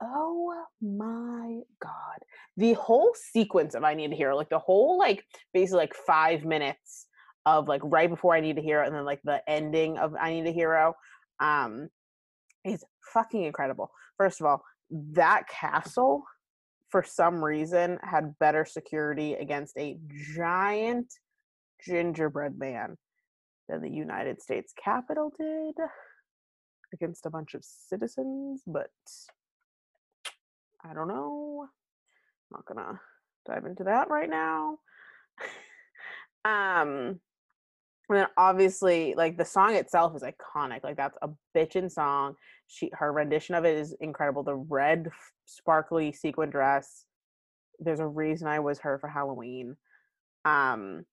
Oh 0.00 0.64
my 0.80 1.60
god! 1.82 2.18
The 2.56 2.74
whole 2.74 3.14
sequence 3.14 3.74
of 3.74 3.82
I 3.84 3.94
Need 3.94 4.12
a 4.12 4.16
Hero, 4.16 4.36
like 4.36 4.48
the 4.48 4.58
whole 4.58 4.98
like 4.98 5.24
basically 5.52 5.78
like 5.78 5.94
five 5.94 6.44
minutes 6.44 7.06
of 7.46 7.66
like 7.66 7.80
right 7.84 8.08
before 8.08 8.34
I 8.34 8.40
Need 8.40 8.58
a 8.58 8.62
Hero, 8.62 8.86
and 8.86 8.94
then 8.94 9.04
like 9.04 9.20
the 9.24 9.42
ending 9.48 9.98
of 9.98 10.14
I 10.14 10.30
Need 10.30 10.46
a 10.46 10.52
Hero, 10.52 10.94
um, 11.40 11.88
is 12.64 12.84
fucking 13.12 13.44
incredible. 13.44 13.90
First 14.16 14.40
of 14.40 14.46
all, 14.46 14.62
that 14.90 15.48
castle 15.48 16.22
for 16.90 17.02
some 17.02 17.44
reason 17.44 17.98
had 18.02 18.38
better 18.38 18.64
security 18.64 19.34
against 19.34 19.76
a 19.76 19.98
giant 20.34 21.12
gingerbread 21.84 22.58
man 22.58 22.96
than 23.68 23.82
the 23.82 23.90
United 23.90 24.40
States 24.40 24.72
Capitol 24.82 25.32
did 25.38 25.74
against 26.92 27.26
a 27.26 27.30
bunch 27.30 27.54
of 27.54 27.62
citizens, 27.64 28.62
but 28.66 28.90
I 30.84 30.94
don't 30.94 31.08
know. 31.08 31.66
I'm 31.66 32.58
not 32.58 32.66
gonna 32.66 33.00
dive 33.46 33.64
into 33.64 33.84
that 33.84 34.10
right 34.10 34.28
now. 34.28 34.78
um 36.44 37.20
and 38.08 38.18
then 38.18 38.26
obviously 38.36 39.14
like 39.16 39.36
the 39.36 39.44
song 39.44 39.74
itself 39.74 40.16
is 40.16 40.22
iconic. 40.22 40.82
Like 40.82 40.96
that's 40.96 41.18
a 41.20 41.28
bitchin' 41.54 41.90
song. 41.90 42.34
She 42.66 42.90
her 42.94 43.12
rendition 43.12 43.54
of 43.54 43.64
it 43.64 43.76
is 43.76 43.94
incredible. 44.00 44.42
The 44.42 44.54
red 44.54 45.10
sparkly 45.44 46.12
sequin 46.12 46.50
dress. 46.50 47.04
There's 47.78 48.00
a 48.00 48.06
reason 48.06 48.48
I 48.48 48.60
was 48.60 48.78
her 48.80 48.98
for 48.98 49.08
Halloween. 49.08 49.76
Um 50.44 51.04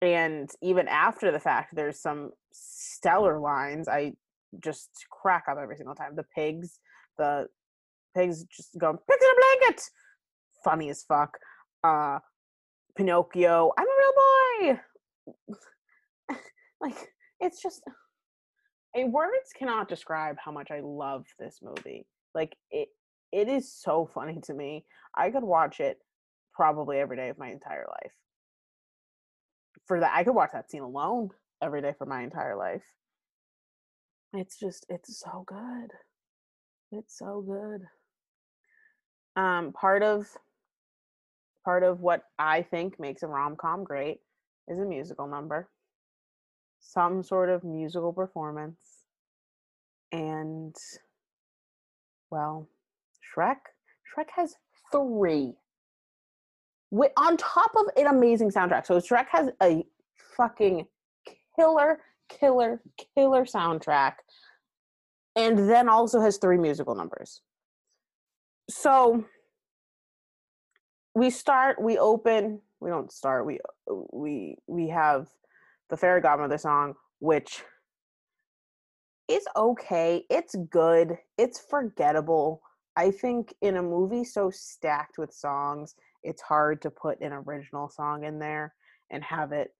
and 0.00 0.50
even 0.62 0.88
after 0.88 1.30
the 1.30 1.40
fact 1.40 1.74
there's 1.74 2.00
some 2.00 2.30
stellar 2.52 3.38
lines 3.38 3.88
I 3.88 4.14
just 4.60 4.90
crack 5.10 5.44
up 5.48 5.58
every 5.58 5.76
single 5.76 5.94
time. 5.94 6.16
The 6.16 6.24
pigs, 6.34 6.80
the 7.16 7.48
pigs 8.16 8.44
just 8.44 8.70
go 8.78 8.92
pigs 8.92 9.22
in 9.22 9.30
a 9.30 9.60
blanket. 9.60 9.82
Funny 10.64 10.90
as 10.90 11.02
fuck. 11.02 11.38
Uh 11.84 12.18
Pinocchio, 12.96 13.72
I'm 13.78 13.86
a 13.86 14.68
real 14.68 14.76
boy. 14.76 16.36
like 16.80 16.96
it's 17.40 17.62
just 17.62 17.82
words 19.06 19.52
cannot 19.56 19.88
describe 19.88 20.36
how 20.44 20.52
much 20.52 20.70
I 20.70 20.80
love 20.80 21.24
this 21.38 21.60
movie. 21.62 22.06
Like 22.34 22.56
it 22.70 22.88
it 23.32 23.48
is 23.48 23.72
so 23.72 24.08
funny 24.12 24.40
to 24.44 24.54
me. 24.54 24.84
I 25.14 25.30
could 25.30 25.44
watch 25.44 25.80
it 25.80 25.98
probably 26.54 26.98
every 26.98 27.16
day 27.16 27.28
of 27.28 27.38
my 27.38 27.50
entire 27.50 27.86
life. 27.88 28.12
For 29.86 30.00
that 30.00 30.12
I 30.14 30.24
could 30.24 30.34
watch 30.34 30.50
that 30.52 30.70
scene 30.70 30.82
alone 30.82 31.30
every 31.62 31.82
day 31.82 31.94
for 31.96 32.06
my 32.06 32.22
entire 32.22 32.56
life. 32.56 32.84
It's 34.32 34.58
just 34.58 34.86
it's 34.88 35.20
so 35.20 35.44
good. 35.46 35.90
It's 36.92 37.18
so 37.18 37.42
good. 37.46 37.82
Um 39.38 39.72
part 39.72 40.02
of 40.02 40.26
part 41.64 41.82
of 41.82 42.00
what 42.00 42.24
I 42.38 42.62
think 42.62 42.98
makes 42.98 43.22
a 43.22 43.26
rom-com 43.26 43.84
great 43.84 44.18
is 44.68 44.78
a 44.78 44.84
musical 44.84 45.26
number 45.26 45.68
some 46.80 47.22
sort 47.22 47.48
of 47.48 47.64
musical 47.64 48.12
performance. 48.12 48.80
And 50.12 50.74
well, 52.30 52.68
Shrek, 53.36 53.56
Shrek 54.06 54.26
has 54.34 54.54
three. 54.92 55.54
Wi- 56.90 57.12
on 57.16 57.36
top 57.36 57.72
of 57.76 57.86
an 57.96 58.06
amazing 58.06 58.50
soundtrack. 58.50 58.86
So 58.86 58.98
Shrek 58.98 59.26
has 59.30 59.50
a 59.62 59.84
fucking 60.36 60.86
killer, 61.58 62.00
killer, 62.28 62.80
killer 63.14 63.44
soundtrack. 63.44 64.14
And 65.36 65.58
then 65.70 65.88
also 65.88 66.20
has 66.20 66.38
three 66.38 66.58
musical 66.58 66.94
numbers. 66.94 67.42
So 68.70 69.24
we 71.14 71.30
start, 71.30 71.80
we 71.80 71.98
open, 71.98 72.60
we 72.80 72.90
don't 72.90 73.10
start, 73.10 73.46
we 73.46 73.58
we 74.12 74.56
we 74.66 74.88
have 74.88 75.28
the 75.88 75.96
fairy 75.96 76.20
godmother 76.20 76.58
song 76.58 76.94
which 77.20 77.62
is 79.26 79.46
okay 79.56 80.24
it's 80.30 80.54
good 80.70 81.16
it's 81.38 81.58
forgettable. 81.58 82.62
I 82.96 83.10
think 83.10 83.54
in 83.62 83.76
a 83.76 83.82
movie 83.82 84.24
so 84.24 84.50
stacked 84.50 85.18
with 85.18 85.32
songs 85.32 85.94
it's 86.22 86.42
hard 86.42 86.82
to 86.82 86.90
put 86.90 87.20
an 87.20 87.32
original 87.32 87.88
song 87.88 88.24
in 88.24 88.38
there 88.38 88.74
and 89.10 89.24
have 89.24 89.52
it 89.52 89.74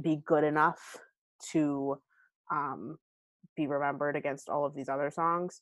be 0.00 0.20
good 0.26 0.42
enough 0.42 0.96
to 1.52 2.00
um, 2.50 2.98
be 3.56 3.66
remembered 3.66 4.16
against 4.16 4.48
all 4.48 4.64
of 4.64 4.74
these 4.74 4.88
other 4.88 5.10
songs. 5.10 5.60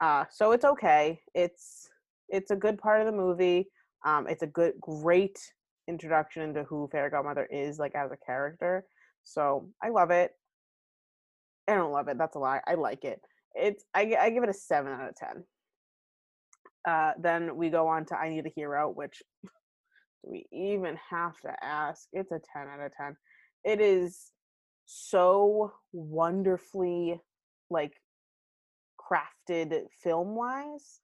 Uh, 0.00 0.24
so 0.30 0.52
it's 0.52 0.64
okay 0.64 1.20
it's 1.34 1.88
it's 2.28 2.50
a 2.50 2.56
good 2.56 2.78
part 2.78 3.00
of 3.00 3.06
the 3.06 3.12
movie 3.12 3.68
um, 4.04 4.26
it's 4.28 4.42
a 4.42 4.46
good 4.46 4.74
great 4.80 5.38
introduction 5.88 6.42
into 6.42 6.64
who 6.64 6.88
fairy 6.90 7.10
godmother 7.10 7.46
is 7.50 7.78
like 7.78 7.94
as 7.94 8.10
a 8.12 8.16
character 8.26 8.84
so 9.26 9.68
I 9.82 9.88
love 9.88 10.10
it. 10.10 10.30
I 11.68 11.74
don't 11.74 11.92
love 11.92 12.06
it. 12.08 12.16
That's 12.16 12.36
a 12.36 12.38
lie. 12.38 12.60
I 12.66 12.74
like 12.74 13.04
it. 13.04 13.20
It's 13.54 13.84
I, 13.92 14.14
I 14.18 14.30
give 14.30 14.44
it 14.44 14.48
a 14.48 14.54
seven 14.54 14.92
out 14.92 15.08
of 15.08 15.16
ten. 15.16 15.44
Uh, 16.88 17.12
then 17.20 17.56
we 17.56 17.68
go 17.68 17.88
on 17.88 18.06
to 18.06 18.16
I 18.16 18.28
Need 18.28 18.46
a 18.46 18.52
Hero, 18.54 18.88
which 18.88 19.20
do 19.42 20.30
we 20.30 20.46
even 20.52 20.96
have 21.10 21.36
to 21.40 21.52
ask? 21.60 22.06
It's 22.12 22.30
a 22.30 22.40
ten 22.52 22.68
out 22.68 22.86
of 22.86 22.92
ten. 22.96 23.16
It 23.64 23.80
is 23.80 24.30
so 24.84 25.72
wonderfully 25.92 27.20
like 27.68 27.94
crafted 29.00 29.80
film 30.04 30.36
wise. 30.36 31.00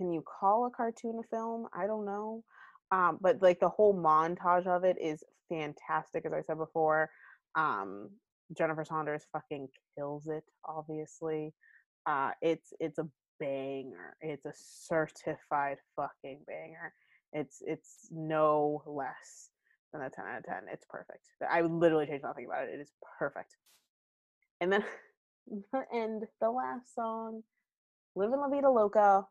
Can 0.00 0.14
you 0.14 0.22
call 0.22 0.64
a 0.64 0.70
cartoon 0.70 1.20
a 1.20 1.28
film? 1.28 1.66
I 1.74 1.86
don't 1.86 2.06
know. 2.06 2.42
Um, 2.90 3.18
but 3.20 3.42
like 3.42 3.60
the 3.60 3.68
whole 3.68 3.94
montage 3.94 4.66
of 4.66 4.82
it 4.82 4.96
is 4.98 5.22
fantastic, 5.50 6.24
as 6.24 6.32
I 6.32 6.40
said 6.40 6.56
before. 6.56 7.10
Um, 7.54 8.08
Jennifer 8.56 8.82
Saunders 8.82 9.26
fucking 9.30 9.68
kills 9.94 10.26
it, 10.26 10.44
obviously. 10.64 11.52
Uh, 12.06 12.30
it's 12.40 12.72
it's 12.80 12.98
a 12.98 13.06
banger. 13.38 14.16
It's 14.22 14.46
a 14.46 14.54
certified 14.54 15.76
fucking 15.96 16.40
banger. 16.46 16.94
It's 17.34 17.58
it's 17.60 18.08
no 18.10 18.82
less 18.86 19.50
than 19.92 20.00
a 20.00 20.08
10 20.08 20.24
out 20.24 20.38
of 20.38 20.44
10. 20.46 20.54
It's 20.72 20.86
perfect. 20.88 21.26
I 21.48 21.60
would 21.60 21.72
literally 21.72 22.06
change 22.06 22.22
nothing 22.22 22.46
about 22.46 22.68
it. 22.68 22.74
It 22.74 22.80
is 22.80 22.92
perfect. 23.18 23.54
And 24.62 24.72
then 24.72 24.82
the 25.72 25.84
end, 25.92 26.22
the 26.40 26.50
last 26.50 26.94
song, 26.94 27.42
Living 28.16 28.40
La 28.40 28.48
Vida 28.48 28.70
Loca, 28.70 29.26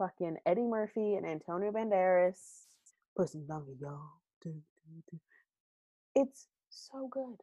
fucking 0.00 0.36
Eddie 0.46 0.66
Murphy 0.66 1.14
and 1.14 1.26
Antonio 1.26 1.70
Banderas. 1.70 2.64
Put 3.16 3.28
some 3.28 3.46
donkey, 3.46 3.76
y'all. 3.80 4.00
Do, 4.42 4.50
do, 4.50 5.02
do. 5.10 5.18
It's 6.14 6.46
so 6.70 7.08
good. 7.10 7.36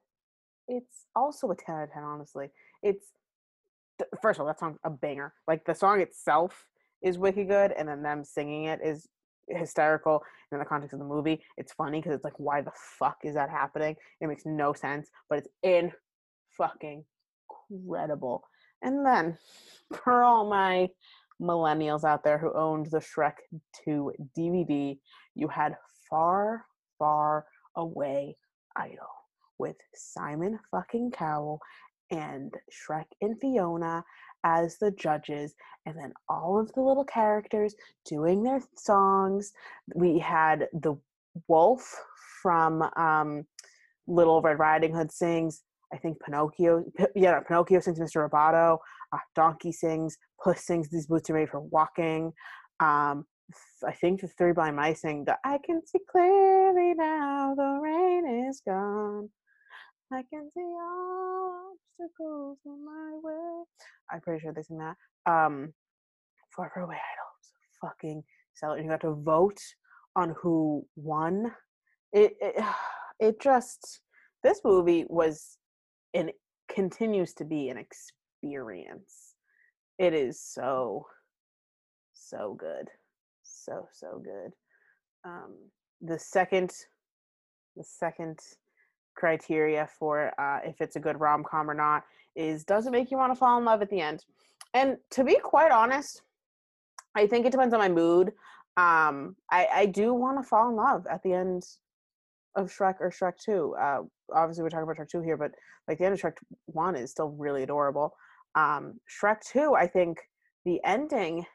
It's 0.68 1.06
also 1.16 1.52
a 1.52 1.56
10 1.56 1.76
out 1.76 1.84
of 1.84 1.94
10, 1.94 2.04
honestly. 2.04 2.50
It's, 2.82 3.06
th- 4.00 4.10
first 4.22 4.38
of 4.38 4.42
all, 4.42 4.48
that 4.48 4.60
song's 4.60 4.80
a 4.84 4.90
banger. 4.90 5.34
Like, 5.48 5.66
the 5.66 5.76
song 5.76 6.02
itself 6.02 6.66
is 7.02 7.18
wicked 7.18 7.48
good, 7.48 7.72
and 7.72 7.88
then 7.88 8.02
them 8.02 8.24
singing 8.24 8.66
it 8.66 8.80
is 8.84 9.08
hysterical. 9.48 10.24
And 10.52 10.58
in 10.58 10.60
the 10.60 10.66
context 10.66 10.94
of 10.94 11.00
the 11.00 11.06
movie, 11.06 11.42
it's 11.58 11.74
funny 11.74 12.00
because 12.00 12.16
it's 12.16 12.26
like, 12.26 12.40
why 12.40 12.62
the 12.62 12.72
fuck 12.98 13.20
is 13.24 13.36
that 13.36 13.50
happening? 13.50 13.96
It 14.20 14.28
makes 14.28 14.46
no 14.46 14.74
sense, 14.74 15.10
but 15.30 15.40
it's 15.40 15.50
in 15.62 15.92
fucking 16.58 17.06
incredible. 17.72 18.44
And 18.82 19.06
then, 19.06 19.38
for 20.04 20.24
oh 20.24 20.28
all 20.28 20.50
my 20.50 20.90
millennials 21.42 22.04
out 22.04 22.24
there 22.24 22.38
who 22.38 22.54
owned 22.54 22.88
the 22.88 23.00
Shrek 23.00 23.36
2 23.86 24.12
DVD, 24.38 24.98
you 25.36 25.48
had 25.48 25.76
Far, 26.10 26.66
Far 26.98 27.46
Away 27.76 28.36
Idol 28.76 29.08
with 29.60 29.76
Simon 29.96 30.60
fucking 30.72 31.12
Cowell 31.12 31.60
and 32.12 32.54
Shrek 32.72 33.06
and 33.22 33.40
Fiona 33.40 34.04
as 34.44 34.78
the 34.78 34.92
judges, 34.92 35.56
and 35.86 35.98
then 35.98 36.14
all 36.30 36.60
of 36.60 36.72
the 36.74 36.82
little 36.82 37.04
characters 37.04 37.76
doing 38.06 38.44
their 38.44 38.62
songs. 38.76 39.52
We 39.96 40.20
had 40.20 40.68
the 40.74 40.96
wolf 41.48 41.94
from 42.42 42.84
um, 42.96 43.46
Little 44.08 44.42
Red 44.42 44.60
Riding 44.60 44.94
Hood 44.94 45.12
sings. 45.12 45.64
I 45.92 45.98
think 45.98 46.22
Pinocchio, 46.22 46.86
yeah, 47.16 47.40
Pinocchio 47.42 47.80
sings 47.80 48.00
Mr. 48.00 48.30
Roboto. 48.30 48.78
Uh, 49.14 49.20
Donkey 49.36 49.72
sings. 49.72 50.18
Puss 50.44 50.66
sings. 50.66 50.90
These 50.90 51.08
boots 51.08 51.30
are 51.30 51.34
made 51.34 51.50
for 51.50 51.62
walking. 51.62 52.34
Um, 52.80 53.26
I 53.86 53.94
think 53.94 54.22
the 54.22 54.28
Three 54.28 54.52
Blind 54.52 54.76
Mice 54.76 55.02
sing 55.02 55.24
the 55.26 55.38
I 55.46 55.58
can 55.66 55.82
see 55.86 56.00
clearly 56.12 56.94
now. 56.96 57.54
The 57.56 57.80
rain 57.82 58.48
is 58.48 58.62
gone. 58.66 59.30
I 60.12 60.24
can 60.30 60.50
see 60.54 60.76
obstacles 62.00 62.58
in 62.66 62.86
my 62.86 63.20
way. 63.22 63.64
I'm 64.12 64.22
pretty 64.22 64.42
sure 64.42 64.54
they 64.54 64.64
sing 64.64 64.80
that. 64.80 64.96
Um, 65.32 65.74
Far, 66.56 66.72
Far 66.74 66.84
Away 66.84 66.96
Idols, 66.96 67.52
fucking 67.82 68.24
stellar. 68.54 68.76
And 68.76 68.86
you 68.86 68.92
have 68.92 69.02
to 69.02 69.14
vote 69.14 69.60
on 70.16 70.36
who 70.42 70.86
won. 70.96 71.52
It, 72.14 72.36
it, 72.42 72.64
it 73.20 73.42
just 73.42 74.02
this 74.44 74.62
movie 74.64 75.06
was 75.10 75.58
and 76.14 76.32
continues 76.70 77.34
to 77.36 77.46
be 77.46 77.70
an 77.70 77.78
experience. 77.78 78.17
It 79.98 80.14
is 80.14 80.40
so, 80.40 81.08
so 82.14 82.56
good, 82.58 82.90
so 83.44 83.88
so 83.92 84.22
good. 84.24 84.54
Um, 85.26 85.56
the 86.02 86.20
second, 86.20 86.72
the 87.76 87.84
second 87.84 88.40
criteria 89.16 89.90
for 90.00 90.32
uh, 90.40 90.60
if 90.64 90.80
it's 90.80 90.96
a 90.96 91.00
good 91.00 91.20
rom 91.20 91.44
com 91.44 91.70
or 91.70 91.74
not 91.74 92.04
is 92.36 92.64
does 92.64 92.86
it 92.86 92.92
make 92.92 93.10
you 93.10 93.18
want 93.18 93.34
to 93.34 93.40
fall 93.40 93.58
in 93.58 93.66
love 93.66 93.82
at 93.82 93.90
the 93.90 94.00
end? 94.00 94.24
And 94.74 94.98
to 95.12 95.24
be 95.24 95.36
quite 95.36 95.72
honest, 95.72 96.22
I 97.16 97.26
think 97.26 97.46
it 97.46 97.52
depends 97.52 97.74
on 97.74 97.80
my 97.80 97.90
mood. 97.90 98.28
Um, 98.78 99.36
I, 99.52 99.68
I 99.74 99.86
do 99.88 100.14
want 100.14 100.38
to 100.38 100.48
fall 100.48 100.70
in 100.70 100.76
love 100.76 101.08
at 101.10 101.24
the 101.24 101.34
end 101.34 101.66
of 102.56 102.72
Shrek 102.72 102.96
or 103.00 103.10
Shrek 103.10 103.34
2. 103.44 103.76
Uh, 103.80 104.00
obviously, 104.34 104.62
we're 104.64 104.70
talking 104.70 104.84
about 104.84 104.98
Shrek 104.98 105.10
2 105.10 105.22
here, 105.22 105.36
but 105.36 105.52
like 105.88 105.98
the 105.98 106.06
end 106.06 106.14
of 106.14 106.22
Shrek 106.22 106.38
1 106.66 106.96
is 106.96 107.10
still 107.10 107.30
really 107.30 107.64
adorable. 107.64 108.14
Um, 108.58 109.00
Shrek 109.08 109.42
2, 109.52 109.76
I 109.76 109.86
think 109.86 110.18
the 110.66 110.80
ending, 110.84 111.46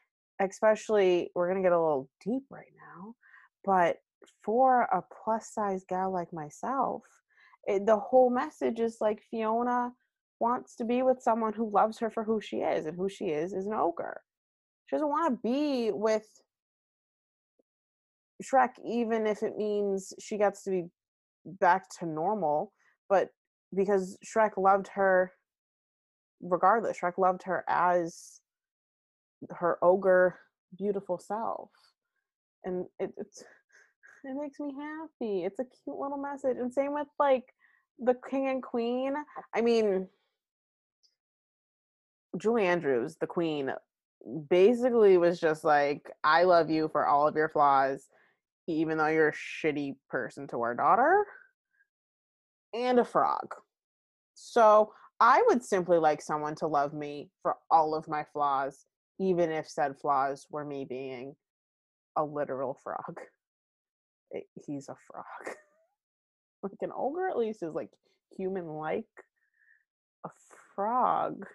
especially, 0.41 1.31
we're 1.35 1.49
going 1.51 1.61
to 1.61 1.67
get 1.67 1.75
a 1.75 1.79
little 1.79 2.09
deep 2.23 2.43
right 2.49 2.71
now, 2.77 3.15
but 3.65 3.97
for 4.41 4.83
a 4.83 5.03
plus 5.23 5.49
size 5.53 5.83
gal 5.89 6.13
like 6.13 6.31
myself, 6.31 7.01
it, 7.65 7.85
the 7.85 7.97
whole 7.97 8.29
message 8.29 8.79
is 8.79 8.97
like 9.01 9.21
Fiona 9.29 9.91
wants 10.39 10.77
to 10.77 10.85
be 10.85 11.03
with 11.03 11.21
someone 11.21 11.51
who 11.51 11.69
loves 11.69 11.99
her 11.99 12.09
for 12.09 12.23
who 12.23 12.39
she 12.39 12.57
is, 12.57 12.85
and 12.85 12.95
who 12.95 13.09
she 13.09 13.25
is 13.25 13.51
is 13.51 13.65
an 13.65 13.73
ogre. 13.73 14.21
She 14.85 14.95
doesn't 14.95 15.09
want 15.09 15.33
to 15.33 15.39
be 15.43 15.91
with 15.91 16.27
Shrek, 18.41 18.71
even 18.85 19.27
if 19.27 19.43
it 19.43 19.57
means 19.57 20.13
she 20.21 20.37
gets 20.37 20.63
to 20.63 20.69
be 20.69 20.85
back 21.45 21.89
to 21.99 22.05
normal. 22.05 22.71
But 23.09 23.27
because 23.75 24.17
Shrek 24.25 24.51
loved 24.57 24.87
her 24.95 25.33
regardless, 26.43 26.99
Shrek 26.99 27.17
loved 27.17 27.43
her 27.43 27.63
as 27.67 28.39
her 29.49 29.77
ogre, 29.81 30.39
beautiful 30.77 31.17
self. 31.17 31.69
And 32.63 32.85
it, 32.99 33.13
it's 33.17 33.41
it 34.23 34.35
makes 34.39 34.59
me 34.59 34.73
happy. 34.77 35.43
It's 35.43 35.59
a 35.59 35.63
cute 35.63 35.97
little 35.97 36.17
message. 36.17 36.57
And 36.59 36.73
same 36.73 36.93
with 36.93 37.07
like 37.19 37.45
the 37.99 38.15
king 38.29 38.47
and 38.47 38.61
queen. 38.61 39.13
I 39.55 39.61
mean, 39.61 40.07
Julie 42.37 42.65
Andrews, 42.65 43.17
the 43.19 43.27
queen, 43.27 43.71
basically 44.49 45.17
was 45.17 45.39
just 45.39 45.63
like, 45.63 46.09
I 46.23 46.43
love 46.43 46.69
you 46.69 46.89
for 46.91 47.05
all 47.05 47.27
of 47.27 47.35
your 47.35 47.49
flaws, 47.49 48.07
even 48.67 48.97
though 48.97 49.07
you're 49.07 49.29
a 49.29 49.33
shitty 49.33 49.95
person 50.09 50.47
to 50.47 50.61
our 50.61 50.73
daughter 50.73 51.25
and 52.73 52.99
a 52.99 53.05
frog. 53.05 53.53
So 54.33 54.93
I 55.23 55.41
would 55.47 55.63
simply 55.63 55.99
like 55.99 56.21
someone 56.21 56.53
to 56.55 56.67
love 56.67 56.93
me 56.93 57.29
for 57.41 57.55
all 57.71 57.95
of 57.95 58.09
my 58.09 58.25
flaws, 58.33 58.85
even 59.21 59.51
if 59.51 59.69
said 59.69 59.97
flaws 59.97 60.45
were 60.51 60.65
me 60.65 60.83
being 60.83 61.33
a 62.17 62.25
literal 62.25 62.73
frog. 62.83 63.21
It- 64.31 64.49
he's 64.65 64.89
a 64.89 64.95
frog. 65.07 65.25
like 66.61 66.73
an 66.81 66.91
ogre 66.93 67.29
at 67.29 67.37
least 67.37 67.63
is 67.63 67.73
like 67.73 67.89
human 68.37 68.67
like. 68.67 69.05
A 70.25 70.29
frog 70.75 71.45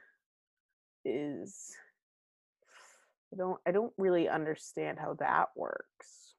is 1.04 1.76
I 3.34 3.36
don't 3.36 3.60
I 3.66 3.70
don't 3.72 3.92
really 3.98 4.30
understand 4.30 4.98
how 4.98 5.12
that 5.20 5.48
works 5.54 6.36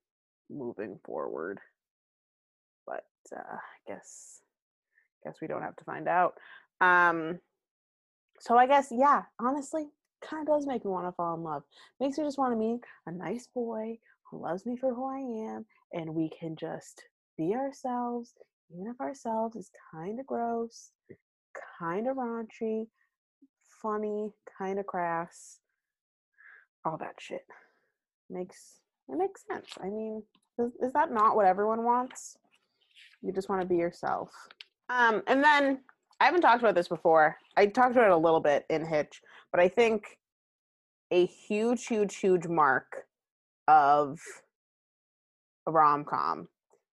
moving 0.49 0.99
forward. 1.05 1.59
But 2.87 3.05
uh 3.35 3.57
I 3.57 3.91
guess 3.91 4.41
guess 5.23 5.37
we 5.41 5.47
don't 5.47 5.61
have 5.61 5.75
to 5.75 5.83
find 5.83 6.07
out. 6.07 6.33
Um 6.81 7.39
so 8.39 8.57
I 8.57 8.67
guess 8.67 8.87
yeah, 8.91 9.23
honestly, 9.39 9.87
kind 10.21 10.47
of 10.47 10.55
does 10.55 10.67
make 10.67 10.85
me 10.85 10.91
want 10.91 11.07
to 11.07 11.11
fall 11.11 11.35
in 11.35 11.43
love. 11.43 11.63
Makes 11.99 12.17
me 12.17 12.23
just 12.23 12.37
want 12.37 12.53
to 12.53 12.57
meet 12.57 12.81
a 13.05 13.11
nice 13.11 13.47
boy 13.53 13.97
who 14.29 14.41
loves 14.41 14.65
me 14.65 14.77
for 14.77 14.93
who 14.93 15.05
I 15.05 15.55
am 15.55 15.65
and 15.93 16.13
we 16.13 16.29
can 16.39 16.55
just 16.55 17.03
be 17.37 17.53
ourselves, 17.55 18.33
even 18.71 18.87
if 18.87 18.99
ourselves 19.01 19.55
is 19.55 19.71
kind 19.91 20.19
of 20.19 20.27
gross, 20.27 20.91
kind 21.79 22.07
of 22.07 22.17
raunchy, 22.17 22.87
funny, 23.81 24.31
kind 24.57 24.79
of 24.79 24.85
crass, 24.85 25.59
all 26.85 26.97
that 26.97 27.15
shit. 27.19 27.45
Makes 28.29 28.79
it 29.07 29.17
makes 29.17 29.43
sense. 29.51 29.69
I 29.81 29.87
mean, 29.87 30.21
is, 30.59 30.71
is 30.81 30.93
that 30.93 31.11
not 31.11 31.35
what 31.35 31.47
everyone 31.47 31.83
wants? 31.83 32.37
You 33.21 33.33
just 33.33 33.49
want 33.49 33.61
to 33.61 33.67
be 33.67 33.77
yourself. 33.77 34.29
Um, 34.89 35.23
and 35.27 35.43
then 35.43 35.79
I 36.19 36.25
haven't 36.25 36.41
talked 36.41 36.61
about 36.61 36.75
this 36.75 36.87
before. 36.87 37.37
I 37.55 37.67
talked 37.67 37.91
about 37.91 38.05
it 38.05 38.11
a 38.11 38.17
little 38.17 38.41
bit 38.41 38.65
in 38.69 38.85
Hitch, 38.85 39.21
but 39.51 39.61
I 39.61 39.69
think 39.69 40.17
a 41.11 41.25
huge, 41.25 41.87
huge, 41.87 42.17
huge 42.17 42.47
mark 42.47 43.05
of 43.67 44.19
a 45.67 45.71
rom 45.71 46.03
com 46.03 46.47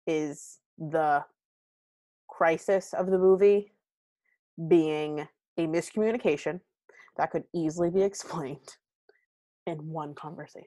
is 0.08 0.60
the 0.78 1.24
crisis 2.28 2.94
of 2.94 3.08
the 3.08 3.18
movie 3.18 3.72
being 4.68 5.28
a 5.58 5.68
miscommunication 5.68 6.60
that 7.18 7.32
could 7.32 7.44
easily 7.54 7.90
be 7.90 8.02
explained 8.04 8.76
in 9.68 9.78
one 9.92 10.16
conversation. 10.16 10.66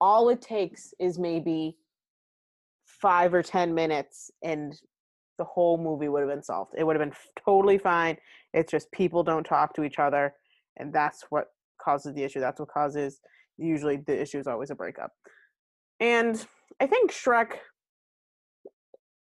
All 0.00 0.28
it 0.30 0.40
takes 0.40 0.94
is 0.98 1.18
maybe 1.18 1.76
five 2.86 3.34
or 3.34 3.42
10 3.42 3.74
minutes, 3.74 4.30
and 4.42 4.78
the 5.38 5.44
whole 5.44 5.78
movie 5.78 6.08
would 6.08 6.20
have 6.20 6.30
been 6.30 6.42
solved. 6.42 6.72
It 6.76 6.84
would 6.84 6.96
have 6.96 7.06
been 7.06 7.16
totally 7.44 7.78
fine. 7.78 8.16
It's 8.52 8.70
just 8.70 8.90
people 8.92 9.22
don't 9.22 9.44
talk 9.44 9.74
to 9.74 9.84
each 9.84 9.98
other, 9.98 10.34
and 10.76 10.92
that's 10.92 11.24
what 11.30 11.46
causes 11.82 12.14
the 12.14 12.22
issue. 12.22 12.40
That's 12.40 12.60
what 12.60 12.68
causes 12.68 13.20
usually 13.58 13.96
the 13.96 14.20
issue 14.20 14.38
is 14.38 14.46
always 14.46 14.70
a 14.70 14.74
breakup. 14.74 15.10
And 16.00 16.44
I 16.80 16.86
think 16.86 17.12
Shrek, 17.12 17.52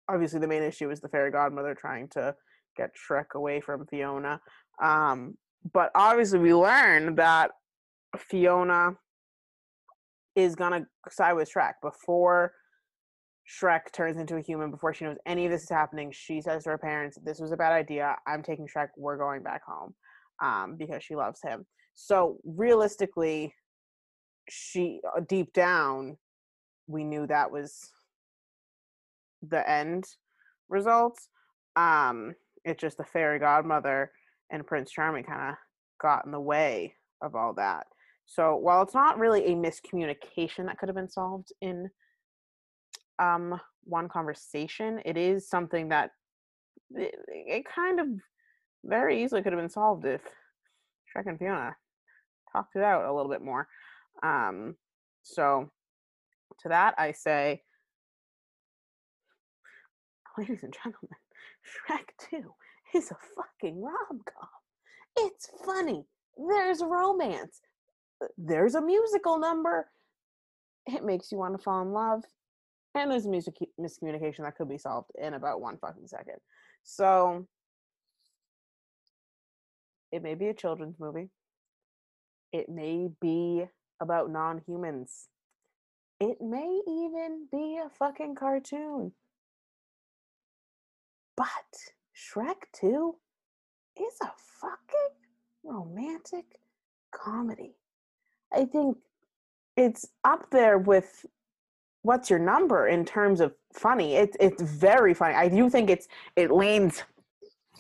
obviously, 0.10 0.40
the 0.40 0.48
main 0.48 0.64
issue 0.64 0.90
is 0.90 1.02
the 1.02 1.10
fairy 1.10 1.32
godmother 1.32 1.76
trying 1.76 2.08
to 2.10 2.36
get 2.78 2.92
Shrek 2.96 3.36
away 3.36 3.62
from 3.62 3.86
Fiona. 3.88 4.40
Um, 4.82 5.36
but 5.74 5.92
obviously, 5.96 6.40
we 6.40 6.54
learn 6.54 7.16
that 7.16 7.52
Fiona 8.18 8.96
is 10.36 10.56
gonna 10.56 10.86
side 11.10 11.34
with 11.34 11.52
Shrek 11.52 11.74
before 11.82 12.54
Shrek 13.48 13.92
turns 13.94 14.18
into 14.18 14.38
a 14.38 14.42
human. 14.42 14.72
Before 14.72 14.94
she 14.94 15.06
knows 15.06 15.18
any 15.26 15.46
of 15.46 15.52
this 15.52 15.64
is 15.64 15.70
happening, 15.70 16.12
she 16.12 16.42
says 16.42 16.64
to 16.64 16.72
her 16.72 16.78
parents, 16.78 17.18
"This 17.24 17.40
was 17.40 17.52
a 17.52 17.58
bad 17.58 17.74
idea. 17.74 18.16
I'm 18.26 18.42
taking 18.42 18.68
Shrek. 18.68 18.90
We're 18.98 19.18
going 19.18 19.44
back 19.44 19.62
home," 19.64 19.94
um, 20.42 20.76
because 20.78 21.04
she 21.04 21.16
loves 21.16 21.42
him. 21.44 21.66
So 21.94 22.40
realistically, 22.44 23.54
she 24.50 25.00
uh, 25.16 25.22
deep 25.28 25.54
down, 25.54 26.18
we 26.88 27.04
knew 27.04 27.28
that 27.28 27.52
was 27.52 27.92
the 29.42 29.68
end 29.70 30.06
results. 30.70 31.30
Um, 31.76 32.34
it's 32.64 32.82
just 32.82 32.98
the 32.98 33.04
fairy 33.04 33.40
godmother 33.40 34.12
and 34.52 34.66
Prince 34.66 34.92
Charming 34.92 35.24
kind 35.24 35.52
of 35.52 35.56
got 36.02 36.26
in 36.26 36.32
the 36.32 36.40
way 36.40 36.96
of 37.22 37.36
all 37.36 37.54
that. 37.54 37.88
So 38.26 38.56
while 38.56 38.82
it's 38.82 38.94
not 38.94 39.20
really 39.20 39.46
a 39.46 39.56
miscommunication 39.56 40.66
that 40.66 40.78
could 40.80 40.90
have 40.90 40.96
been 40.96 41.10
solved 41.10 41.52
in 41.62 41.90
um, 43.20 43.60
one 43.84 44.10
conversation, 44.10 45.02
it 45.06 45.18
is 45.18 45.48
something 45.48 45.90
that 45.90 46.12
it, 46.92 47.16
it 47.28 47.66
kind 47.66 48.00
of 48.00 48.08
very 48.84 49.24
easily 49.24 49.42
could 49.42 49.54
have 49.54 49.62
been 49.62 49.70
solved 49.70 50.06
if 50.06 50.22
Shrek 51.16 51.28
and 51.28 51.40
Fiona 51.40 51.76
talked 52.52 52.76
it 52.76 52.84
out 52.84 53.06
a 53.06 53.14
little 53.14 53.32
bit 53.32 53.42
more. 53.42 53.68
Um, 54.24 54.76
so 55.24 55.70
to 56.62 56.70
that, 56.70 56.96
I 56.98 57.12
say, 57.12 57.64
ladies 60.38 60.64
and 60.64 60.74
gentlemen, 60.74 61.18
Shrek 61.90 62.30
2 62.30 62.44
is 62.96 63.12
a 63.12 63.18
fucking 63.36 63.82
rom 63.82 64.22
com. 64.26 64.50
It's 65.18 65.50
funny. 65.66 66.06
There's 66.38 66.82
romance. 66.82 67.62
There's 68.38 68.76
a 68.76 68.82
musical 68.82 69.40
number. 69.40 69.88
It 70.88 71.04
makes 71.04 71.32
you 71.32 71.38
want 71.38 71.58
to 71.58 71.64
fall 71.64 71.82
in 71.82 71.92
love. 71.92 72.24
And 72.96 73.12
there's 73.12 73.28
music 73.28 73.56
miscommunication 73.80 74.40
that 74.40 74.56
could 74.56 74.70
be 74.70 74.78
solved 74.78 75.12
in 75.22 75.34
about 75.34 75.60
one 75.60 75.78
fucking 75.78 76.08
second. 76.08 76.38
So 76.84 77.46
it 80.14 80.24
may 80.24 80.34
be 80.34 80.48
a 80.48 80.54
children's 80.54 80.98
movie. 80.98 81.30
It 82.54 82.70
may 82.70 83.10
be 83.20 83.66
about 84.00 84.32
non 84.32 84.62
humans. 84.66 85.28
It 86.22 86.38
may 86.40 86.80
even 86.88 87.48
be 87.52 87.78
a 87.86 87.90
fucking 87.90 88.36
cartoon. 88.36 89.12
But 91.36 91.48
Shrek 92.16 92.64
2 92.80 93.14
is 93.98 94.14
a 94.22 94.32
fucking 94.62 95.16
romantic 95.66 96.46
comedy. 97.12 97.76
I 98.54 98.64
think 98.64 98.98
it's 99.76 100.08
up 100.24 100.50
there 100.52 100.78
with 100.78 101.26
what's 102.06 102.30
your 102.30 102.40
number 102.40 102.88
in 102.88 103.04
terms 103.04 103.42
of 103.42 103.54
funny. 103.74 104.16
It's 104.16 104.38
it's 104.40 104.62
very 104.62 105.14
funny. 105.14 105.34
I 105.34 105.50
do 105.50 105.70
think 105.70 105.90
it's 105.90 106.08
it 106.36 106.52
leans 106.52 107.04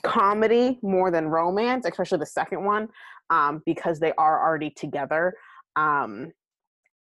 comedy 0.04 0.80
more 0.82 1.12
than 1.12 1.28
romance, 1.28 1.86
especially 1.86 2.18
the 2.18 2.26
second 2.26 2.64
one, 2.66 2.90
um, 3.30 3.62
because 3.66 4.00
they 4.00 4.14
are 4.18 4.44
already 4.44 4.72
together. 4.72 5.36
Um, 5.76 6.32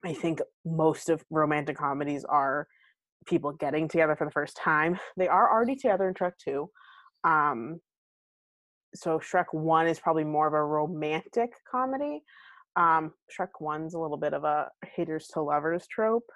I 0.04 0.12
think 0.12 0.40
most 0.66 1.08
of 1.08 1.24
romantic 1.30 1.78
comedies 1.78 2.24
are 2.26 2.68
people 3.26 3.52
getting 3.52 3.88
together 3.88 4.16
for 4.16 4.26
the 4.26 4.30
first 4.30 4.56
time. 4.56 4.98
They 5.16 5.28
are 5.28 5.50
already 5.50 5.76
together 5.76 6.08
in 6.08 6.14
Shrek 6.14 6.32
2. 6.44 6.68
Um, 7.24 7.80
so 8.94 9.18
Shrek 9.18 9.46
1 9.52 9.86
is 9.86 9.98
probably 9.98 10.24
more 10.24 10.46
of 10.46 10.52
a 10.52 10.62
romantic 10.62 11.52
comedy. 11.70 12.22
Um, 12.76 13.12
Shrek 13.32 13.48
1's 13.60 13.94
a 13.94 13.98
little 13.98 14.18
bit 14.18 14.34
of 14.34 14.44
a 14.44 14.68
haters 14.94 15.28
to 15.28 15.40
lovers 15.40 15.86
trope. 15.86 16.28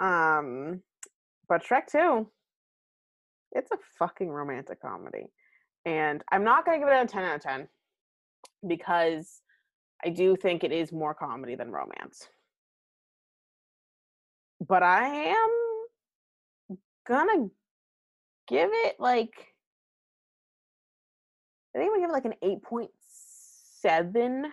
Um, 0.00 0.82
but 1.48 1.62
Shrek 1.62 1.86
2, 1.90 2.26
it's 3.52 3.70
a 3.70 3.78
fucking 3.98 4.30
romantic 4.30 4.80
comedy. 4.80 5.26
And 5.84 6.22
I'm 6.32 6.44
not 6.44 6.64
going 6.64 6.80
to 6.80 6.86
give 6.86 6.92
it 6.92 7.02
a 7.02 7.06
10 7.06 7.24
out 7.24 7.36
of 7.36 7.42
10 7.42 7.68
because 8.66 9.40
I 10.04 10.10
do 10.10 10.36
think 10.36 10.64
it 10.64 10.72
is 10.72 10.92
more 10.92 11.14
comedy 11.14 11.54
than 11.54 11.70
romance. 11.70 12.28
But 14.66 14.82
I 14.82 15.06
am 15.06 15.50
gonna 17.06 17.48
give 18.46 18.70
it 18.72 18.96
like 18.98 19.32
I 21.74 21.78
think 21.78 21.90
I'm 21.90 22.00
gonna 22.00 22.00
give 22.00 22.10
it 22.10 22.12
like 22.12 22.24
an 22.24 22.34
8.7. 23.84 24.50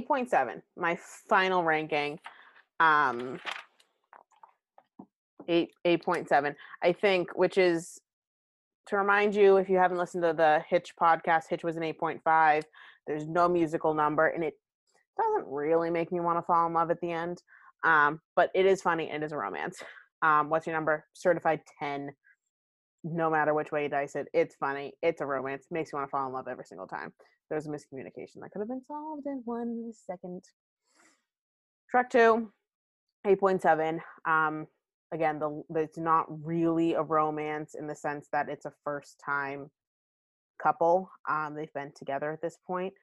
8.7, 0.00 0.62
my 0.76 0.98
final 1.28 1.62
ranking. 1.62 2.18
Um 2.80 3.38
8 5.48 5.70
8.7. 5.84 6.54
I 6.82 6.92
think 6.92 7.36
which 7.36 7.58
is 7.58 8.00
to 8.86 8.96
remind 8.96 9.34
you 9.34 9.56
if 9.56 9.68
you 9.68 9.76
haven't 9.76 9.98
listened 9.98 10.22
to 10.24 10.32
the 10.32 10.62
Hitch 10.68 10.94
podcast, 11.00 11.44
Hitch 11.48 11.64
was 11.64 11.76
an 11.76 11.82
8.5. 11.82 12.62
There's 13.06 13.26
no 13.26 13.48
musical 13.48 13.94
number 13.94 14.28
and 14.28 14.42
it 14.42 14.54
doesn't 15.18 15.46
really 15.46 15.90
make 15.90 16.10
me 16.10 16.20
want 16.20 16.38
to 16.38 16.42
fall 16.42 16.66
in 16.66 16.72
love 16.72 16.90
at 16.90 17.00
the 17.00 17.12
end. 17.12 17.42
Um, 17.84 18.20
but 18.36 18.50
it 18.54 18.66
is 18.66 18.80
funny. 18.80 19.10
It 19.10 19.22
is 19.22 19.32
a 19.32 19.36
romance. 19.36 19.82
Um, 20.22 20.48
what's 20.48 20.66
your 20.66 20.74
number? 20.74 21.04
Certified 21.12 21.60
10. 21.80 22.10
No 23.04 23.28
matter 23.28 23.52
which 23.52 23.72
way 23.72 23.84
you 23.84 23.88
dice 23.88 24.14
it, 24.14 24.28
it's 24.32 24.54
funny. 24.54 24.92
It's 25.02 25.20
a 25.20 25.26
romance. 25.26 25.66
Makes 25.70 25.92
you 25.92 25.98
want 25.98 26.08
to 26.08 26.10
fall 26.10 26.26
in 26.28 26.32
love 26.32 26.46
every 26.48 26.64
single 26.64 26.86
time. 26.86 27.12
There's 27.52 27.66
a 27.66 27.68
miscommunication 27.68 28.40
that 28.40 28.50
could 28.50 28.60
have 28.60 28.68
been 28.68 28.80
solved 28.88 29.26
in 29.26 29.42
one 29.44 29.92
second. 30.06 30.42
Shrek 31.94 32.08
2, 32.08 32.50
8.7. 33.26 33.98
Um, 34.26 34.66
again, 35.12 35.38
the 35.38 35.62
it's 35.76 35.98
not 35.98 36.24
really 36.42 36.94
a 36.94 37.02
romance 37.02 37.74
in 37.78 37.86
the 37.86 37.94
sense 37.94 38.26
that 38.32 38.48
it's 38.48 38.64
a 38.64 38.72
first 38.84 39.20
time 39.22 39.70
couple. 40.62 41.10
Um, 41.28 41.54
they've 41.54 41.72
been 41.74 41.92
together 41.94 42.32
at 42.32 42.40
this 42.40 42.56
point. 42.66 42.94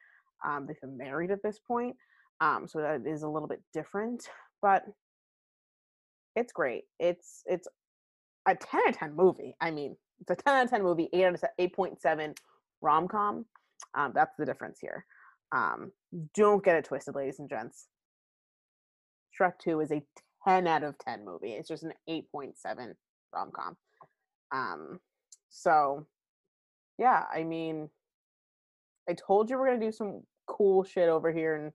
Um, 0.43 0.65
they've 0.65 0.81
been 0.81 0.97
married 0.97 1.29
at 1.29 1.43
this 1.43 1.59
point. 1.59 1.95
Um, 2.41 2.67
so 2.67 2.79
that 2.79 3.05
is 3.05 3.21
a 3.21 3.29
little 3.29 3.47
bit 3.47 3.61
different, 3.71 4.27
but 4.63 4.83
it's 6.35 6.53
great. 6.53 6.85
It's 6.99 7.43
it's 7.45 7.67
a 8.47 8.55
10 8.55 8.81
out 8.81 8.89
of 8.89 8.97
10 8.97 9.15
movie. 9.15 9.53
I 9.61 9.69
mean, 9.69 9.95
it's 10.21 10.31
a 10.31 10.35
10 10.35 10.55
out 10.55 10.63
of 10.63 10.71
10 10.71 10.81
movie, 10.81 11.07
8 11.13 11.25
out 11.25 11.35
of 11.35 11.43
8.7 11.59 12.35
rom 12.81 13.07
com. 13.07 13.45
Um, 13.95 14.11
that's 14.13 14.35
the 14.37 14.45
difference 14.45 14.79
here. 14.79 15.05
Um, 15.51 15.91
don't 16.35 16.63
get 16.63 16.75
it 16.75 16.85
twisted, 16.85 17.15
ladies 17.15 17.39
and 17.39 17.49
gents. 17.49 17.87
Shrek 19.39 19.53
2 19.63 19.79
is 19.81 19.91
a 19.91 20.03
10 20.47 20.67
out 20.67 20.83
of 20.83 20.97
10 20.99 21.25
movie. 21.25 21.53
It's 21.53 21.67
just 21.67 21.83
an 21.83 21.93
8.7 22.09 22.93
rom 23.33 23.51
com. 23.55 23.77
Um, 24.51 24.99
so, 25.49 26.05
yeah, 26.97 27.23
I 27.33 27.43
mean, 27.43 27.89
I 29.09 29.13
told 29.13 29.49
you 29.49 29.57
we're 29.57 29.67
gonna 29.67 29.85
do 29.85 29.91
some 29.91 30.23
cool 30.47 30.83
shit 30.83 31.09
over 31.09 31.31
here, 31.31 31.55
and 31.55 31.71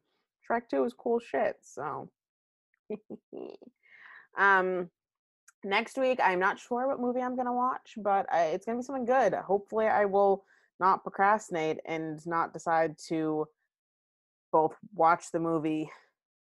Shrek 0.49 0.69
2 0.71 0.85
is 0.85 0.95
cool 0.95 1.19
shit. 1.19 1.57
So, 1.63 2.11
um, 4.39 4.91
next 5.65 5.97
week 5.97 6.21
I'm 6.23 6.39
not 6.39 6.59
sure 6.59 6.87
what 6.87 7.01
movie 7.01 7.21
I'm 7.21 7.37
gonna 7.37 7.55
watch, 7.55 7.95
but 7.97 8.33
I, 8.33 8.47
it's 8.47 8.67
gonna 8.67 8.79
be 8.79 8.85
something 8.85 9.07
good. 9.07 9.35
Hopefully, 9.35 9.87
I 9.87 10.05
will 10.05 10.45
not 10.81 11.03
procrastinate 11.03 11.79
and 11.87 12.25
not 12.27 12.53
decide 12.53 12.97
to 13.09 13.47
both 14.53 14.77
watch 14.95 15.27
the 15.33 15.41
movie, 15.41 15.91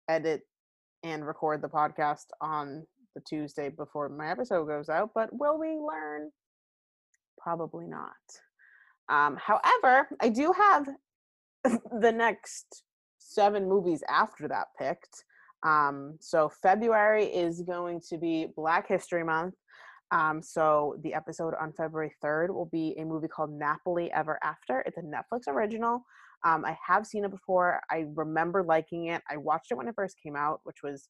edit, 0.09 0.41
and 1.03 1.25
record 1.25 1.61
the 1.61 1.69
podcast 1.69 2.25
on 2.39 2.85
the 3.15 3.21
Tuesday 3.21 3.69
before 3.69 4.09
my 4.09 4.29
episode 4.29 4.65
goes 4.65 4.89
out. 4.89 5.11
But 5.13 5.29
will 5.31 5.59
we 5.59 5.69
learn? 5.69 6.31
Probably 7.39 7.87
not. 7.87 8.11
Um, 9.09 9.37
however, 9.37 10.07
I 10.19 10.29
do 10.29 10.53
have 10.55 10.87
the 11.99 12.11
next 12.11 12.83
seven 13.17 13.67
movies 13.67 14.03
after 14.09 14.47
that 14.47 14.67
picked. 14.79 15.23
Um, 15.63 16.17
so 16.19 16.49
February 16.61 17.25
is 17.25 17.61
going 17.61 18.01
to 18.09 18.17
be 18.17 18.47
Black 18.55 18.87
History 18.87 19.23
Month. 19.23 19.55
Um, 20.11 20.41
so 20.41 20.97
the 21.03 21.13
episode 21.13 21.53
on 21.59 21.71
February 21.73 22.11
3rd 22.23 22.49
will 22.53 22.65
be 22.65 22.95
a 22.99 23.05
movie 23.05 23.29
called 23.29 23.57
Nappily 23.57 24.09
Ever 24.13 24.37
After. 24.43 24.81
It's 24.85 24.97
a 24.97 25.01
Netflix 25.01 25.47
original. 25.47 26.03
Um, 26.43 26.65
I 26.65 26.77
have 26.85 27.05
seen 27.05 27.23
it 27.23 27.31
before. 27.31 27.81
I 27.89 28.05
remember 28.15 28.63
liking 28.63 29.07
it. 29.07 29.21
I 29.29 29.37
watched 29.37 29.71
it 29.71 29.75
when 29.75 29.87
it 29.87 29.95
first 29.95 30.17
came 30.21 30.35
out, 30.35 30.59
which 30.63 30.77
was, 30.83 31.07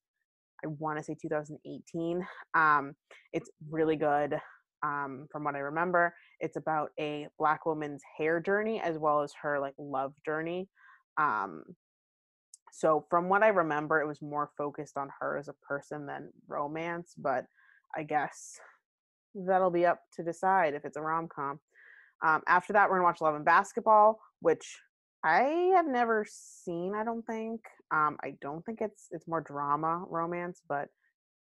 I 0.64 0.68
want 0.68 1.00
to 1.00 1.04
say 1.04 1.16
2018. 1.20 2.26
Um, 2.54 2.94
it's 3.34 3.50
really 3.70 3.96
good. 3.96 4.40
Um, 4.84 5.28
from 5.32 5.44
what 5.44 5.56
I 5.56 5.60
remember, 5.60 6.14
it's 6.40 6.58
about 6.58 6.90
a 7.00 7.28
black 7.40 7.66
woman's 7.66 8.02
hair 8.18 8.40
journey 8.40 8.82
as 8.82 8.98
well 8.98 9.22
as 9.22 9.34
her 9.42 9.60
like 9.60 9.76
love 9.78 10.14
journey. 10.26 10.70
Um, 11.20 11.64
so 12.72 13.06
from 13.10 13.30
what 13.30 13.44
I 13.44 13.50
remember, 13.50 14.02
it 14.02 14.08
was 14.08 14.22
more 14.22 14.50
focused 14.58 14.98
on 14.98 15.10
her 15.20 15.38
as 15.38 15.48
a 15.48 15.54
person 15.68 16.06
than 16.06 16.32
romance, 16.48 17.14
but 17.18 17.46
I 17.96 18.04
guess 18.04 18.60
that'll 19.36 19.72
be 19.72 19.86
up 19.86 20.00
to 20.15 20.24
decide 20.24 20.74
if 20.74 20.86
it's 20.86 20.98
a 20.98 21.02
rom 21.02 21.28
com. 21.28 21.60
Um, 22.24 22.41
after 22.48 22.74
that, 22.74 22.89
we're 22.89 22.98
gonna 22.98 23.06
watch 23.06 23.22
Love 23.22 23.36
and 23.36 23.46
Basketball, 23.46 24.20
which 24.41 24.78
I 25.24 25.72
have 25.76 25.88
never 25.88 26.26
seen. 26.28 26.94
I 26.96 27.04
don't 27.04 27.26
think. 27.26 27.62
Um, 27.91 28.17
I 28.24 28.36
don't 28.41 28.65
think 28.65 28.80
it's 28.82 29.08
it's 29.12 29.28
more 29.28 29.41
drama 29.41 30.06
romance, 30.10 30.62
but 30.67 30.89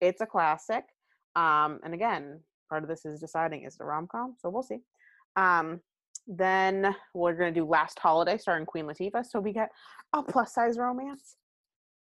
it's 0.01 0.21
a 0.21 0.25
classic. 0.25 0.83
Um, 1.35 1.79
and 1.83 1.93
again, 1.93 2.41
part 2.69 2.83
of 2.83 2.89
this 2.89 3.05
is 3.05 3.19
deciding 3.19 3.63
is 3.63 3.75
it 3.75 3.81
a 3.81 3.85
rom 3.85 4.07
com, 4.11 4.35
so 4.39 4.49
we'll 4.49 4.63
see. 4.63 4.79
Um, 5.35 5.81
then 6.27 6.95
we're 7.13 7.33
gonna 7.33 7.51
do 7.51 7.65
Last 7.65 7.99
Holiday 7.99 8.37
starring 8.37 8.65
Queen 8.65 8.85
Latifah, 8.85 9.25
so 9.25 9.39
we 9.39 9.53
get 9.53 9.69
a 10.13 10.23
plus 10.23 10.53
size 10.53 10.77
romance 10.77 11.37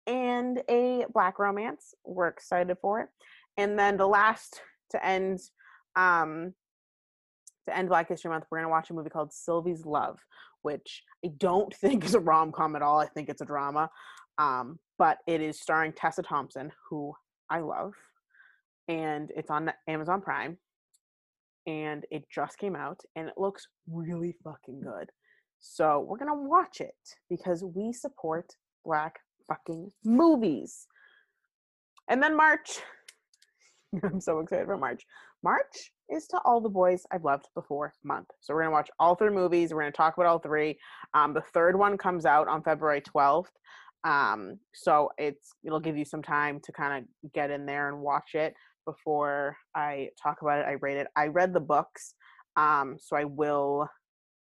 and 0.07 0.63
a 0.71 1.05
black 1.13 1.39
romance. 1.39 1.95
We're 2.05 2.29
excited 2.29 2.77
for 2.81 3.01
it. 3.01 3.09
And 3.57 3.79
then 3.79 3.97
the 3.97 4.07
last 4.07 4.61
to 4.91 5.05
end 5.05 5.41
um 5.97 6.55
to 7.67 7.77
end 7.77 7.89
Black 7.89 8.09
History 8.09 8.31
Month, 8.31 8.45
we're 8.51 8.59
gonna 8.59 8.71
watch 8.71 8.91
a 8.91 8.95
movie 8.95 9.11
called 9.11 9.33
Sylvie's 9.33 9.85
Love, 9.85 10.19
which 10.63 11.03
I 11.25 11.31
don't 11.37 11.75
think 11.81 12.05
is 12.05 12.15
a 12.15 12.21
rom 12.21 12.53
com 12.53 12.77
at 12.77 12.83
all. 12.83 12.99
I 12.99 13.07
think 13.07 13.29
it's 13.29 13.43
a 13.43 13.47
drama. 13.47 13.91
Um, 14.39 14.79
but 14.99 15.19
it 15.27 15.41
is 15.41 15.61
starring 15.61 15.93
Tessa 15.93 16.23
Thompson, 16.23 16.71
who 16.89 17.15
I 17.51 17.61
love, 17.61 17.95
and 18.89 19.31
it's 19.37 19.51
on 19.51 19.73
Amazon 19.89 20.21
Prime. 20.21 20.59
And 21.67 22.05
it 22.11 22.25
just 22.33 22.59
came 22.59 22.77
out, 22.77 23.01
and 23.17 23.29
it 23.29 23.35
looks 23.37 23.67
really 23.91 24.37
fucking 24.45 24.81
good. 24.81 25.11
So 25.59 26.01
we're 26.01 26.19
gonna 26.19 26.35
watch 26.35 26.81
it 26.81 26.95
because 27.29 27.65
we 27.65 27.93
support 27.93 28.53
black 28.85 29.19
fucking 29.49 29.91
movies. 30.05 30.87
And 32.09 32.23
then 32.23 32.37
March, 32.37 32.79
I'm 34.03 34.21
so 34.21 34.39
excited 34.41 34.67
for 34.67 34.77
March. 34.77 35.05
March 35.47 35.93
is 36.11 36.27
to 36.27 36.41
all 36.45 36.61
the 36.61 36.69
boys 36.69 37.05
I've 37.13 37.23
loved 37.23 37.47
before 37.55 37.93
month. 38.03 38.27
So 38.41 38.53
we're 38.53 38.63
gonna 38.63 38.73
watch 38.73 38.91
all 38.99 39.15
three 39.15 39.31
movies. 39.31 39.73
We're 39.73 39.83
gonna 39.83 39.93
talk 39.93 40.17
about 40.17 40.27
all 40.27 40.41
three. 40.41 40.77
Um, 41.15 41.35
the 41.35 41.45
third 41.55 41.79
one 41.79 41.97
comes 41.97 42.27
out 42.27 42.49
on 42.49 42.65
February 42.65 43.01
12th. 43.01 43.53
Um, 44.03 44.59
so 44.75 45.11
it's 45.19 45.53
it'll 45.65 45.79
give 45.79 45.97
you 45.97 46.05
some 46.05 46.21
time 46.21 46.59
to 46.65 46.73
kind 46.73 46.99
of 46.99 47.33
get 47.33 47.53
in 47.53 47.65
there 47.65 47.89
and 47.89 48.01
watch 48.01 48.35
it 48.35 48.55
before 48.87 49.57
I 49.73 50.09
talk 50.21 50.39
about 50.43 50.59
it. 50.59 50.67
I 50.67 50.73
rate 50.81 50.97
it. 50.97 51.07
I 51.15 51.29
read 51.29 51.53
the 51.55 51.61
books, 51.61 52.15
um, 52.57 52.97
so 52.99 53.15
I 53.15 53.23
will 53.23 53.89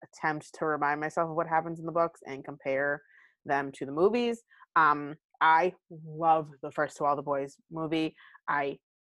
attempt 0.05 0.51
to 0.59 0.67
remind 0.67 1.01
myself 1.01 1.31
of 1.31 1.37
what 1.37 1.47
happens 1.47 1.81
in 1.81 1.87
the 1.87 1.93
books 1.93 2.21
and 2.27 2.45
compare 2.45 3.01
them 3.47 3.73
to 3.77 3.87
the 3.87 3.93
movies. 3.93 4.43
Um, 4.77 5.17
I 5.41 5.73
love 6.07 6.49
the 6.63 6.71
first 6.73 6.99
To 6.99 7.07
All 7.07 7.17
the 7.17 7.23
Boys 7.23 7.57
movie. 7.71 8.15
I 8.47 8.77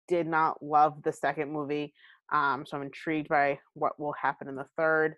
did 0.07 0.27
not 0.27 0.61
love 0.63 1.01
the 1.03 1.13
second 1.13 1.51
movie, 1.51 1.93
um, 2.31 2.65
so 2.65 2.77
I'm 2.77 2.83
intrigued 2.83 3.29
by 3.29 3.59
what 3.73 3.99
will 3.99 4.13
happen 4.13 4.47
in 4.47 4.55
the 4.55 4.67
third. 4.77 5.15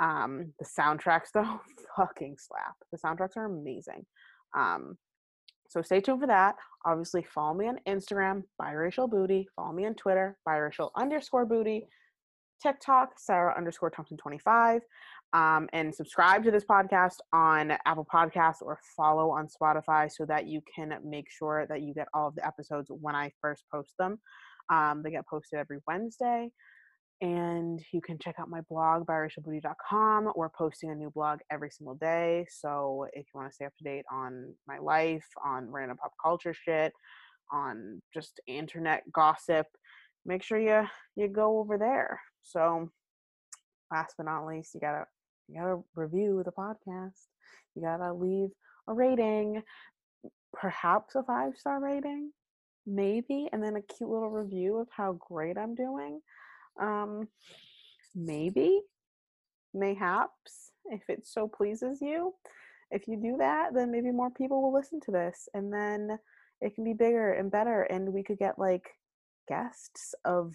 Um, 0.00 0.52
the 0.58 0.64
soundtracks, 0.64 1.28
though, 1.34 1.60
fucking 1.96 2.36
slap. 2.38 2.74
The 2.92 2.98
soundtracks 2.98 3.36
are 3.36 3.46
amazing. 3.46 4.06
Um, 4.56 4.96
so 5.68 5.82
stay 5.82 6.00
tuned 6.00 6.20
for 6.20 6.26
that. 6.26 6.56
Obviously, 6.84 7.24
follow 7.24 7.54
me 7.54 7.66
on 7.66 7.78
Instagram, 7.88 8.44
biracial 8.60 9.10
booty. 9.10 9.48
Follow 9.56 9.72
me 9.72 9.86
on 9.86 9.94
Twitter, 9.94 10.36
biracial 10.46 10.90
underscore 10.96 11.46
booty. 11.46 11.88
TikTok, 12.62 13.18
Sarah 13.18 13.54
underscore 13.56 13.90
Thompson 13.90 14.16
25. 14.16 14.82
Um, 15.34 15.68
and 15.72 15.92
subscribe 15.92 16.44
to 16.44 16.52
this 16.52 16.64
podcast 16.64 17.16
on 17.32 17.72
Apple 17.86 18.06
Podcasts 18.12 18.62
or 18.62 18.78
follow 18.96 19.30
on 19.30 19.48
Spotify 19.48 20.08
so 20.10 20.24
that 20.26 20.46
you 20.46 20.62
can 20.72 20.96
make 21.04 21.28
sure 21.28 21.66
that 21.68 21.82
you 21.82 21.92
get 21.92 22.06
all 22.14 22.28
of 22.28 22.36
the 22.36 22.46
episodes 22.46 22.88
when 22.88 23.16
I 23.16 23.32
first 23.40 23.64
post 23.72 23.94
them. 23.98 24.20
Um, 24.70 25.02
they 25.02 25.10
get 25.10 25.26
posted 25.26 25.58
every 25.58 25.78
Wednesday. 25.88 26.50
And 27.20 27.80
you 27.92 28.00
can 28.00 28.18
check 28.18 28.36
out 28.38 28.48
my 28.48 28.60
blog, 28.68 29.06
biracialbooty.com. 29.06 30.32
We're 30.36 30.50
posting 30.50 30.90
a 30.90 30.94
new 30.94 31.10
blog 31.10 31.40
every 31.50 31.70
single 31.70 31.94
day. 31.96 32.46
So 32.48 33.06
if 33.12 33.26
you 33.26 33.40
want 33.40 33.50
to 33.50 33.54
stay 33.54 33.64
up 33.64 33.76
to 33.78 33.84
date 33.84 34.04
on 34.12 34.54
my 34.68 34.78
life, 34.78 35.26
on 35.44 35.68
random 35.68 35.96
pop 35.96 36.12
culture 36.22 36.54
shit, 36.54 36.92
on 37.52 38.00
just 38.12 38.40
internet 38.46 39.02
gossip, 39.12 39.66
make 40.24 40.42
sure 40.42 40.58
you 40.58 40.86
you 41.16 41.28
go 41.28 41.58
over 41.58 41.78
there. 41.78 42.20
So 42.42 42.90
last 43.90 44.14
but 44.16 44.26
not 44.26 44.46
least, 44.46 44.74
you 44.74 44.80
gotta 44.80 45.04
you 45.48 45.60
gotta 45.60 45.80
review 45.94 46.42
the 46.44 46.52
podcast. 46.52 47.26
You 47.74 47.82
gotta 47.82 48.12
leave 48.12 48.50
a 48.88 48.94
rating, 48.94 49.62
perhaps 50.52 51.14
a 51.14 51.22
five 51.22 51.56
star 51.56 51.80
rating, 51.80 52.32
maybe, 52.86 53.48
and 53.52 53.62
then 53.62 53.76
a 53.76 53.82
cute 53.82 54.10
little 54.10 54.30
review 54.30 54.78
of 54.78 54.88
how 54.90 55.12
great 55.12 55.58
I'm 55.58 55.74
doing. 55.74 56.20
Um, 56.80 57.28
maybe, 58.14 58.80
mayhaps, 59.72 60.72
if 60.86 61.08
it 61.08 61.26
so 61.26 61.48
pleases 61.48 62.00
you. 62.00 62.34
If 62.90 63.08
you 63.08 63.16
do 63.16 63.36
that, 63.38 63.74
then 63.74 63.90
maybe 63.90 64.10
more 64.12 64.30
people 64.30 64.62
will 64.62 64.72
listen 64.72 65.00
to 65.00 65.10
this, 65.10 65.48
and 65.54 65.72
then 65.72 66.18
it 66.60 66.74
can 66.74 66.84
be 66.84 66.92
bigger 66.92 67.32
and 67.32 67.50
better, 67.50 67.82
and 67.82 68.12
we 68.12 68.22
could 68.22 68.38
get 68.38 68.58
like 68.58 68.88
guests 69.48 70.14
of 70.24 70.54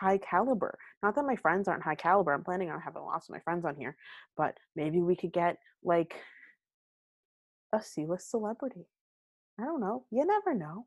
high 0.00 0.18
caliber. 0.18 0.78
Not 1.02 1.14
that 1.14 1.26
my 1.26 1.36
friends 1.36 1.68
aren't 1.68 1.82
high 1.82 1.94
caliber. 1.94 2.32
I'm 2.32 2.44
planning 2.44 2.70
on 2.70 2.80
having 2.80 3.02
lots 3.02 3.28
of 3.28 3.34
my 3.34 3.40
friends 3.40 3.64
on 3.64 3.76
here, 3.76 3.96
but 4.36 4.56
maybe 4.74 5.00
we 5.00 5.14
could 5.14 5.32
get 5.32 5.58
like 5.84 6.14
a 7.74 7.82
C-list 7.82 8.30
celebrity. 8.30 8.86
I 9.60 9.64
don't 9.64 9.80
know. 9.80 10.04
You 10.10 10.24
never 10.24 10.54
know. 10.54 10.86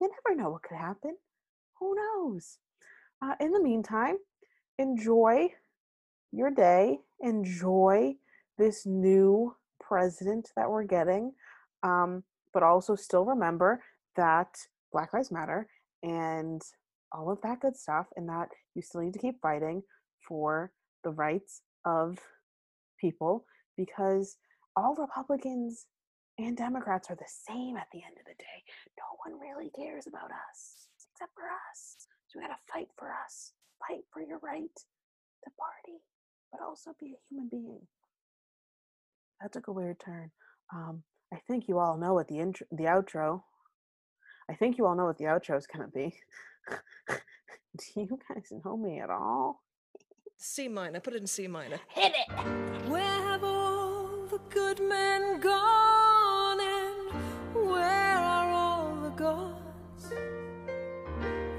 You 0.00 0.08
never 0.08 0.40
know 0.40 0.50
what 0.50 0.62
could 0.62 0.78
happen. 0.78 1.16
Who 1.78 1.94
knows? 1.94 2.58
Uh, 3.22 3.34
in 3.40 3.52
the 3.52 3.62
meantime, 3.62 4.16
enjoy 4.78 5.48
your 6.32 6.50
day. 6.50 6.98
Enjoy 7.20 8.14
this 8.56 8.86
new 8.86 9.54
president 9.80 10.50
that 10.56 10.70
we're 10.70 10.84
getting. 10.84 11.32
Um, 11.82 12.24
but 12.54 12.62
also 12.62 12.94
still 12.96 13.24
remember 13.24 13.82
that 14.16 14.56
Black 14.92 15.12
Lives 15.12 15.30
Matter 15.30 15.68
and 16.02 16.62
all 17.12 17.30
of 17.30 17.40
that 17.42 17.60
good 17.60 17.76
stuff, 17.76 18.06
and 18.16 18.28
that 18.28 18.48
you 18.74 18.82
still 18.82 19.00
need 19.00 19.14
to 19.14 19.18
keep 19.18 19.40
fighting 19.40 19.82
for 20.26 20.72
the 21.04 21.10
rights 21.10 21.62
of 21.84 22.18
people 23.00 23.44
because 23.76 24.36
all 24.76 24.94
Republicans 24.94 25.86
and 26.38 26.56
Democrats 26.56 27.10
are 27.10 27.16
the 27.16 27.32
same 27.48 27.76
at 27.76 27.86
the 27.92 28.02
end 28.04 28.16
of 28.18 28.24
the 28.24 28.34
day. 28.38 28.62
No 28.98 29.16
one 29.24 29.40
really 29.40 29.70
cares 29.70 30.06
about 30.06 30.30
us 30.30 30.88
except 31.12 31.32
for 31.34 31.44
us. 31.44 31.96
So 32.28 32.38
we 32.38 32.42
gotta 32.42 32.58
fight 32.72 32.88
for 32.96 33.08
us. 33.24 33.52
Fight 33.88 34.04
for 34.12 34.22
your 34.22 34.38
right 34.42 34.74
to 34.74 35.50
party, 35.58 35.98
but 36.52 36.60
also 36.62 36.94
be 37.00 37.14
a 37.14 37.18
human 37.28 37.48
being. 37.48 37.80
That 39.40 39.52
took 39.52 39.68
a 39.68 39.72
weird 39.72 39.98
turn. 40.00 40.30
Um, 40.74 41.02
I 41.32 41.38
think 41.46 41.68
you 41.68 41.78
all 41.78 41.96
know 41.96 42.14
what 42.14 42.28
the 42.28 42.38
intro, 42.38 42.66
the 42.70 42.84
outro. 42.84 43.42
I 44.50 44.54
think 44.54 44.78
you 44.78 44.86
all 44.86 44.96
know 44.96 45.04
what 45.06 45.18
the 45.18 45.24
outro 45.24 45.56
is 45.56 45.66
gonna 45.66 45.88
be. 45.88 46.14
Do 47.78 48.00
you 48.00 48.18
guys 48.28 48.52
know 48.64 48.76
me 48.76 49.00
at 49.00 49.10
all? 49.10 49.62
C 50.36 50.68
minor. 50.68 51.00
Put 51.00 51.14
it 51.14 51.20
in 51.20 51.26
C 51.26 51.46
minor. 51.48 51.78
Hit 51.88 52.12
it! 52.14 52.88
Where 52.88 53.02
have 53.02 53.42
all 53.44 54.26
the 54.30 54.38
good 54.50 54.80
men 54.80 55.40
gone 55.40 56.60
and 56.60 57.12
where 57.70 58.18
are 58.18 58.50
all 58.52 58.96
the 59.02 59.10
gods? 59.10 60.12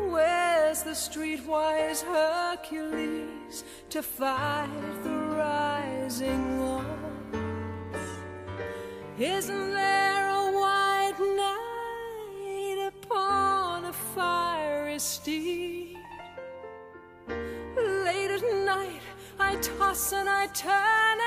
Where's 0.10 0.84
the 0.84 0.91
streetwise 0.91 2.02
Hercules 2.02 3.63
to 3.89 4.02
fight 4.02 4.69
the 5.04 5.10
rising 5.10 6.60
odds? 6.62 6.86
Isn't 9.17 9.74
there 9.74 10.09
steed? 15.00 15.98
Late 17.28 18.32
at 18.32 18.44
night, 18.66 19.02
I 19.40 19.56
toss 19.56 20.12
and 20.14 20.28
I 20.28 20.48
turn 20.48 21.20